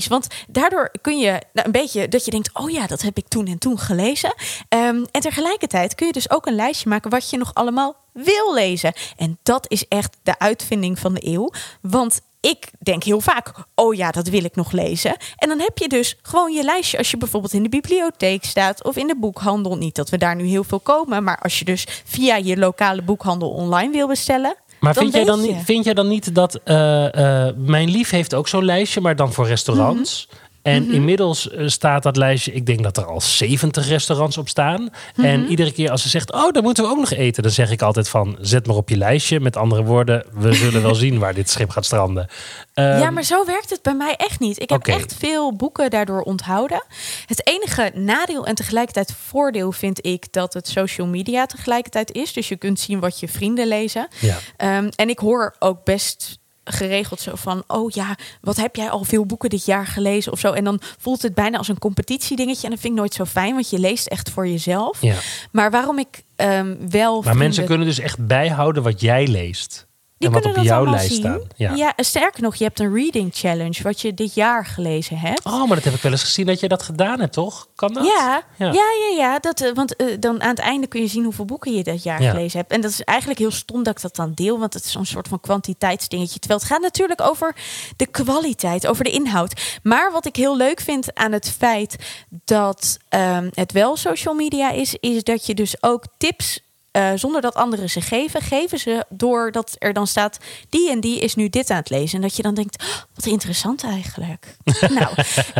Want 0.09 0.27
daardoor 0.49 0.91
kun 1.03 1.19
je 1.19 1.31
nou, 1.53 1.67
een 1.67 1.73
beetje 1.73 2.09
dat 2.09 2.25
je 2.25 2.31
denkt: 2.31 2.51
oh 2.53 2.71
ja, 2.71 2.87
dat 2.87 3.03
heb 3.03 3.17
ik 3.17 3.29
toen 3.29 3.47
en 3.47 3.59
toen 3.59 3.79
gelezen. 3.79 4.35
Ehm, 4.69 5.05
en 5.11 5.21
tegelijkertijd 5.21 5.95
kun 5.95 6.07
je 6.07 6.13
dus 6.13 6.31
ook 6.31 6.47
een 6.47 6.55
lijstje 6.55 6.89
maken 6.89 7.11
wat 7.11 7.31
je 7.31 7.37
nog 7.37 7.55
allemaal 7.55 7.97
wil 8.13 8.55
lezen. 8.55 8.93
En 9.17 9.39
dat 9.43 9.65
is 9.69 9.89
echt 9.89 10.17
de 10.23 10.39
uitvinding 10.39 10.99
van 10.99 11.15
de 11.15 11.27
eeuw. 11.27 11.51
Want 11.81 12.21
ik 12.41 12.71
denk 12.79 13.05
heel 13.05 13.21
vaak: 13.21 13.53
oh 13.75 13.95
ja, 13.95 14.11
dat 14.11 14.29
wil 14.29 14.45
ik 14.45 14.57
nog 14.57 14.73
lezen. 14.73 15.17
En 15.37 15.49
dan 15.49 15.61
heb 15.61 15.79
je 15.79 15.89
dus 15.89 16.19
gewoon 16.23 16.53
je 16.53 16.63
lijstje 16.63 16.99
als 16.99 17.11
je 17.11 17.17
bijvoorbeeld 17.17 17.53
in 17.53 17.63
de 17.63 17.69
bibliotheek 17.69 18.45
staat 18.45 18.85
of 18.85 18.97
in 18.97 19.07
de 19.07 19.17
boekhandel. 19.17 19.77
Niet 19.77 19.95
dat 19.95 20.09
we 20.09 20.19
daar 20.19 20.37
nu 20.37 20.45
heel 20.45 20.65
veel 20.65 20.81
komen, 20.81 21.25
maar 21.25 21.39
als 21.39 21.59
je 21.59 21.65
dus 21.65 21.87
via 22.05 22.37
je 22.37 22.57
lokale 22.57 23.03
boekhandel 23.03 23.51
online 23.51 23.93
wil 23.93 24.07
bestellen. 24.07 24.57
Maar 24.81 24.95
dan 24.95 25.03
vind 25.03 25.15
jij, 25.15 25.25
dan, 25.25 25.43
je. 25.43 25.55
vind 25.65 25.85
jij 25.85 25.95
dan 25.95 26.09
niet 26.09 26.35
dat... 26.35 26.61
eh, 26.65 27.47
eh, 27.47 27.55
mijn 27.57 27.91
lief 27.91 28.11
heeft 28.11 28.35
ook 28.35 28.49
zo'n 28.49 28.65
lijstje, 28.65 29.01
maar 29.01 29.17
dan 29.17 29.33
voor 29.33 29.47
restaurants. 29.47 30.29
Mhm. 30.31 30.47
En 30.69 30.93
inmiddels 30.93 31.51
eh, 31.51 31.67
staat 31.67 32.03
dat 32.03 32.17
lijstje... 32.17 32.53
Ik 32.53 32.67
denk 32.67 32.83
dat 32.83 32.97
er 32.97 33.05
al 33.05 33.21
70 33.21 33.89
restaurants 33.89 34.39
op 34.39 34.49
staan. 34.49 34.91
Mhm. 35.17 35.27
En 35.27 35.47
iedere 35.47 35.73
keer 35.73 35.91
als 35.91 36.03
ze 36.03 36.09
zegt... 36.09 36.33
Oh, 36.33 36.53
dan 36.53 36.63
moeten 36.63 36.85
we 36.85 36.91
ook 36.91 36.99
nog 36.99 37.11
eten. 37.11 37.43
Dan 37.43 37.53
zeg 37.53 37.71
ik 37.71 37.83
altijd 37.83 38.09
van... 38.09 38.37
Zet 38.41 38.67
maar 38.67 38.77
op 38.77 38.89
je 38.89 38.97
lijstje. 38.97 39.41
Met 39.41 39.57
andere 39.57 39.83
woorden, 39.83 40.25
we 40.33 40.53
zullen 40.63 40.83
wel 40.83 40.95
zien 40.95 41.19
waar 41.19 41.35
dit 41.35 41.51
schip 41.51 41.71
gaat 41.71 41.85
stranden. 41.85 42.29
Ehm, 42.75 42.99
ja, 42.99 43.11
maar 43.11 43.23
zo 43.23 43.45
werkt 43.45 43.71
het 43.71 43.83
bij 43.83 43.95
mij 43.95 44.15
echt 44.17 44.41
niet. 44.41 44.63
Ik 44.63 44.71
heb 44.71 44.87
echt 44.87 45.15
veel 45.19 45.57
boeken 45.57 45.91
daardoor 45.91 46.21
onthouden. 46.21 46.85
Het 47.27 47.47
enige 47.47 47.91
nadeel 47.95 48.47
en 48.47 48.55
tegelijkertijd 48.55 49.15
voordeel 49.27 49.73
vind 49.73 50.07
ik 50.07 50.33
dat 50.33 50.55
het 50.55 50.69
social 50.69 51.07
media 51.07 51.47
tegelijkertijd 51.47 52.13
is. 52.13 52.33
Dus 52.33 52.49
je 52.49 52.57
kunt 52.57 52.81
zien 52.81 53.01
wat 53.01 53.21
je 53.21 53.29
vrienden 53.29 53.67
lezen. 53.67 54.09
Ja. 54.21 54.39
Ehm, 54.57 54.89
en 54.97 55.09
ik 55.09 55.19
hoor 55.19 55.55
ook 55.59 55.85
best 55.85 56.38
geregeld 56.73 57.21
zo 57.21 57.33
van, 57.35 57.63
oh 57.67 57.91
ja, 57.91 58.17
wat 58.41 58.57
heb 58.57 58.77
jij 58.77 58.91
al 58.91 59.05
veel 59.05 59.27
boeken 59.27 59.51
dit 59.51 59.65
jaar 59.65 59.87
gelezen 59.87 60.33
of 60.33 60.39
zo. 60.39 60.53
En 60.53 60.65
dan 60.65 60.81
voelt 60.99 61.23
het 61.23 61.35
bijna 61.35 61.59
als 61.59 61.69
een 61.69 61.79
competitiedingetje. 61.79 62.65
En 62.65 62.71
dat 62.71 62.81
vind 62.81 62.93
ik 62.93 62.99
nooit 62.99 63.15
zo 63.15 63.25
fijn, 63.25 63.55
want 63.55 63.71
je 63.71 63.79
leest 63.79 64.07
echt 64.07 64.31
voor 64.31 64.49
jezelf. 64.49 65.03
Ja. 65.03 65.17
Maar 65.53 65.71
waarom 65.71 65.99
ik 65.99 66.23
ehm, 66.37 66.75
wel. 66.91 67.23
Maar 67.23 67.37
mensen 67.37 67.65
kunnen 67.65 67.87
dus 67.87 67.99
echt 67.99 68.27
bijhouden 68.27 68.83
wat 68.83 69.01
jij 69.01 69.27
leest. 69.27 69.88
Die 70.19 70.29
en 70.29 70.35
wat 70.35 70.45
op 70.45 70.53
kunnen 70.53 70.69
dat 70.69 70.79
jouw 70.83 70.91
lijst 70.91 71.09
zien. 71.09 71.19
staan. 71.19 71.41
Ja. 71.57 71.75
Ja, 71.75 71.93
sterker 71.97 72.43
nog, 72.43 72.55
je 72.57 72.65
hebt 72.65 72.81
een 72.81 72.95
reading 72.95 73.31
challenge, 73.35 73.83
wat 73.83 74.01
je 74.01 74.15
dit 74.15 74.35
jaar 74.35 74.67
gelezen 74.67 75.19
hebt. 75.19 75.45
Oh, 75.45 75.59
maar 75.67 75.77
dat 75.77 75.85
heb 75.85 75.95
ik 75.95 76.01
wel 76.03 76.13
eens 76.13 76.23
gezien 76.23 76.47
dat 76.47 76.61
je 76.61 76.69
dat 76.69 76.83
gedaan 76.83 77.21
hebt, 77.21 77.33
toch? 77.33 77.69
Kan 77.75 77.93
dat? 77.93 78.05
Ja, 78.05 78.43
Ja. 78.59 78.67
ja, 78.67 78.73
ja, 78.73 79.17
ja, 79.17 79.39
dat, 79.39 79.61
eh, 79.61 79.73
want 79.75 79.97
eh, 79.97 80.07
dan 80.21 80.43
aan 80.43 80.49
het 80.49 80.59
einde 80.59 80.87
kun 80.87 81.01
je 81.01 81.07
zien 81.09 81.25
hoeveel 81.25 81.45
boeken 81.45 81.73
je 81.75 81.83
dat 81.83 82.03
jaar 82.03 82.23
Ja. 82.23 82.31
gelezen 82.31 82.59
hebt. 82.59 82.73
En 82.73 82.81
dat 82.81 82.91
is 82.91 83.03
eigenlijk 83.03 83.39
heel 83.39 83.51
stom 83.51 83.83
dat 83.83 83.97
ik 83.97 84.03
dat 84.03 84.17
dan 84.17 84.33
deel, 84.35 84.59
want 84.59 84.75
het 84.75 84.85
is 84.85 84.93
zo'n 84.93 85.05
soort 85.07 85.29
van 85.29 85.41
kwantiteitsdingetje. 85.41 86.39
Terwijl 86.39 86.61
het 86.61 86.69
gaat 86.71 86.81
natuurlijk 86.83 87.21
over 87.21 87.57
de 87.97 88.07
kwaliteit, 88.07 88.87
over 88.87 89.05
de 89.05 89.11
inhoud. 89.11 89.79
Maar 89.83 90.13
wat 90.13 90.27
ik 90.27 90.37
heel 90.37 90.57
leuk 90.57 90.81
vind 90.81 91.15
aan 91.15 91.33
het 91.33 91.51
feit 91.59 91.97
dat 92.45 92.99
ehm, 93.09 93.49
het 93.55 93.73
wel 93.73 93.97
social 93.97 94.35
media 94.35 94.71
is, 94.71 94.95
is 95.01 95.23
dat 95.23 95.47
je 95.47 95.55
dus 95.55 95.83
ook 95.83 96.05
tips. 96.19 96.61
Eh, 96.99 97.11
zonder 97.15 97.41
dat 97.41 97.55
anderen 97.55 97.91
ze 97.91 98.01
geven, 98.01 98.41
geven 98.41 98.79
ze 98.79 99.05
doordat 99.09 99.77
er 99.79 99.93
dan 99.93 100.07
staat: 100.07 100.39
die 100.69 100.91
en 100.91 101.01
die 101.01 101.21
is 101.21 101.35
nu 101.35 101.49
dit 101.49 101.71
aan 101.71 101.77
het 101.77 101.91
lezen. 101.91 102.17
En 102.17 102.23
dat 102.23 102.37
je 102.37 102.43
dan 102.43 102.55
denkt: 102.55 102.83
"Oh, 102.83 102.89
wat 103.15 103.27
interessant 103.27 103.85
eigenlijk. 103.85 104.57
nou, 104.99 105.09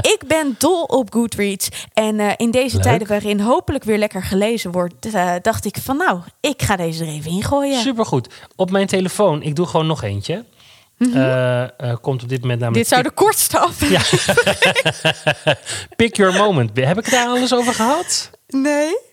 ik 0.01 0.19
ben 0.27 0.55
dol 0.59 0.83
op 0.83 1.13
Goodreads. 1.13 1.69
En 1.93 2.21
eh, 2.21 2.33
in 2.37 2.51
deze 2.51 2.75
Leuk. 2.75 2.85
tijden 2.85 3.09
waarin 3.09 3.41
hopelijk 3.41 3.85
weer 3.85 3.99
lekker 3.99 4.23
gelezen 4.23 4.71
wordt, 4.71 5.15
eh, 5.15 5.35
dacht 5.43 5.65
ik 5.65 5.77
van 5.83 5.97
nou, 5.97 6.21
ik 6.41 6.63
ga 6.63 6.77
deze 6.77 7.05
er 7.05 7.11
even 7.11 7.31
ingooien. 7.31 7.81
Supergoed. 7.81 8.29
Op 8.57 8.71
mijn 8.71 8.87
telefoon, 8.87 9.43
ik 9.43 9.57
doe 9.57 9.67
gewoon 9.67 9.87
nog 9.87 10.03
eentje. 10.03 10.45
Eh, 10.99 11.95
komt 12.01 12.23
op 12.23 12.29
dit 12.29 12.41
moment 12.41 12.61
namelijk... 12.61 12.61
Mhm. 12.61 12.73
Dit 12.73 12.89
zou 12.89 13.03
de 13.03 13.11
kortste 13.11 13.59
af. 13.59 13.89
Ja. 13.89 14.03
Pick 15.97 16.17
Your 16.17 16.35
Moment. 16.35 16.71
Heb 16.75 16.99
ik 16.99 17.05
het 17.05 17.15
daar 17.15 17.29
alles 17.29 17.55
over 17.55 17.75
gehad? 17.75 18.31
Nee. 18.47 19.08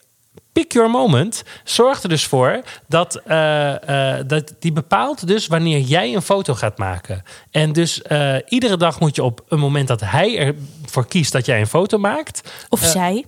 Pick 0.56 0.72
Your 0.72 0.90
Moment 0.90 1.44
zorgt 1.64 2.04
er 2.04 2.10
dus 2.10 2.26
voor 2.26 2.62
dat, 2.88 3.16
eh, 3.16 4.18
eh, 4.18 4.28
dat 4.28 4.54
die 4.60 4.72
bepaalt 4.72 5.28
dus 5.28 5.48
wanneer 5.48 5.80
jij 5.80 6.16
een 6.16 6.22
foto 6.22 6.54
gaat 6.54 6.78
maken. 6.78 7.24
En 7.52 7.74
dus 7.74 8.02
eh, 8.02 8.36
iedere 8.48 8.78
dag 8.78 9.00
moet 9.00 9.16
je 9.16 9.24
op 9.24 9.44
een 9.48 9.60
moment 9.60 9.88
dat 9.88 10.02
hij 10.02 10.56
ervoor 10.84 11.08
kiest 11.08 11.32
dat 11.32 11.46
jij 11.46 11.60
een 11.60 11.68
foto 11.68 11.98
maakt, 11.98 12.52
Of 12.70 12.80
zij. 12.80 13.26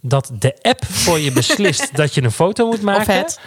dat 0.00 0.30
de 0.38 0.56
app 0.62 0.84
voor 0.84 1.18
je 1.18 1.32
beslist 1.32 1.90
dat 1.96 2.14
je 2.14 2.22
een 2.22 2.32
foto 2.32 2.66
moet 2.66 2.82
maken. 2.82 3.14
het. 3.14 3.38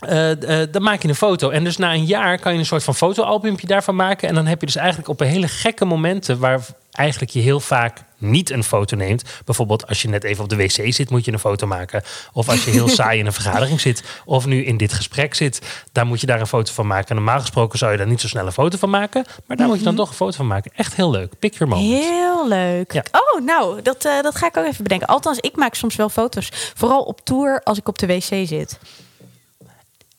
Eh, 0.00 0.62
dan 0.70 0.82
maak 0.82 1.02
je 1.02 1.08
een 1.08 1.14
foto. 1.14 1.50
En 1.50 1.64
dus 1.64 1.76
na 1.76 1.92
een 1.92 2.04
jaar 2.04 2.38
kan 2.38 2.52
je 2.52 2.58
een 2.58 2.66
soort 2.66 2.84
van 2.84 2.94
fotoalbumpje 2.94 3.66
daarvan 3.66 3.96
maken. 3.96 4.28
En 4.28 4.34
dan 4.34 4.46
heb 4.46 4.60
je 4.60 4.66
dus 4.66 4.76
eigenlijk 4.76 5.08
op 5.08 5.20
een 5.20 5.26
hele 5.26 5.48
gekke 5.48 5.84
momenten... 5.84 6.38
waar 6.38 6.60
eigenlijk 6.90 7.32
je 7.32 7.40
heel 7.40 7.60
vaak 7.60 8.02
niet 8.20 8.50
een 8.50 8.64
foto 8.64 8.96
neemt. 8.96 9.22
Bijvoorbeeld 9.44 9.86
als 9.86 10.02
je 10.02 10.08
net 10.08 10.24
even 10.24 10.42
op 10.42 10.48
de 10.48 10.56
wc 10.56 10.92
zit, 10.92 11.10
moet 11.10 11.24
je 11.24 11.32
een 11.32 11.38
foto 11.38 11.66
maken. 11.66 12.02
Of 12.32 12.48
als 12.48 12.64
je 12.64 12.70
heel 12.70 12.88
saai 12.98 13.18
in 13.18 13.26
een 13.26 13.32
vergadering 13.32 13.80
zit. 13.80 14.02
Of 14.24 14.46
nu 14.46 14.64
in 14.64 14.76
dit 14.76 14.92
gesprek 14.92 15.34
zit, 15.34 15.60
daar 15.92 16.06
moet 16.06 16.20
je 16.20 16.26
daar 16.26 16.40
een 16.40 16.46
foto 16.46 16.72
van 16.72 16.86
maken. 16.86 17.08
En 17.08 17.14
normaal 17.14 17.40
gesproken 17.40 17.78
zou 17.78 17.92
je 17.92 17.98
daar 17.98 18.06
niet 18.06 18.20
zo 18.20 18.28
snel 18.28 18.46
een 18.46 18.52
foto 18.52 18.78
van 18.78 18.90
maken. 18.90 19.24
Maar 19.46 19.56
daar 19.56 19.66
moet 19.66 19.78
je 19.78 19.84
dan 19.84 19.96
toch 19.96 20.08
een 20.08 20.14
foto 20.14 20.36
van 20.36 20.46
maken. 20.46 20.70
Echt 20.74 20.94
heel 20.94 21.10
leuk. 21.10 21.38
Pick 21.38 21.54
your 21.54 21.76
moment. 21.76 22.04
Heel 22.04 22.48
leuk. 22.48 22.92
Ja. 22.92 23.04
Oh, 23.12 23.44
nou, 23.44 23.82
dat, 23.82 24.04
eh, 24.04 24.22
dat 24.22 24.36
ga 24.36 24.46
ik 24.46 24.56
ook 24.56 24.66
even 24.66 24.82
bedenken. 24.82 25.06
Althans, 25.06 25.38
ik 25.38 25.56
maak 25.56 25.74
soms 25.74 25.96
wel 25.96 26.08
foto's. 26.08 26.48
Vooral 26.74 27.02
op 27.02 27.20
tour 27.24 27.60
als 27.62 27.78
ik 27.78 27.88
op 27.88 27.98
de 27.98 28.06
wc 28.06 28.46
zit. 28.48 28.78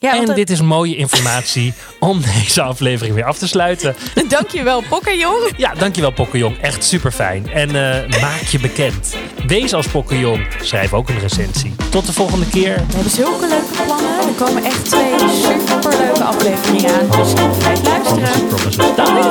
Ja, 0.02 0.16
En 0.16 0.36
dit 0.36 0.50
is 0.50 0.62
mooie 0.62 0.96
informatie 0.96 1.74
om 2.00 2.22
deze 2.22 2.62
aflevering 2.62 3.16
weer 3.16 3.24
af 3.26 3.38
te 3.38 3.48
sluiten. 3.48 3.96
Dankjewel, 4.28 4.84
Pokkenjong. 4.90 5.54
Ja, 5.58 5.74
dankjewel 5.74 6.12
Pokkenjong. 6.12 6.58
Echt 6.58 6.84
super 6.84 7.12
fijn. 7.12 7.50
En 7.50 7.70
eh, 7.70 8.22
maak 8.22 8.42
je 8.42 8.60
bekend. 8.60 9.16
Wees 9.48 9.74
als 9.74 9.88
Pokkenjong. 9.88 10.48
Schrijf 10.62 10.94
ook 10.94 11.10
een 11.10 11.20
recensie. 11.20 11.76
Tot 11.90 12.06
de 12.06 12.14
volgende 12.14 12.48
keer. 12.50 12.76
We 12.76 12.94
hebben 12.94 13.12
zulke 13.12 13.48
leuke 13.48 13.84
plannen. 13.86 14.18
Er 14.28 14.46
komen 14.46 14.64
echt 14.64 14.86
twee 14.86 15.14
superleuke 15.20 16.24
afleveringen 16.24 16.94
aan. 16.94 17.22
Dus 17.22 17.34
blijf 17.58 17.84
luisteren. 17.84 18.48
Promises, 18.48 18.76
promises. 18.76 18.96
Dag. 18.96 19.30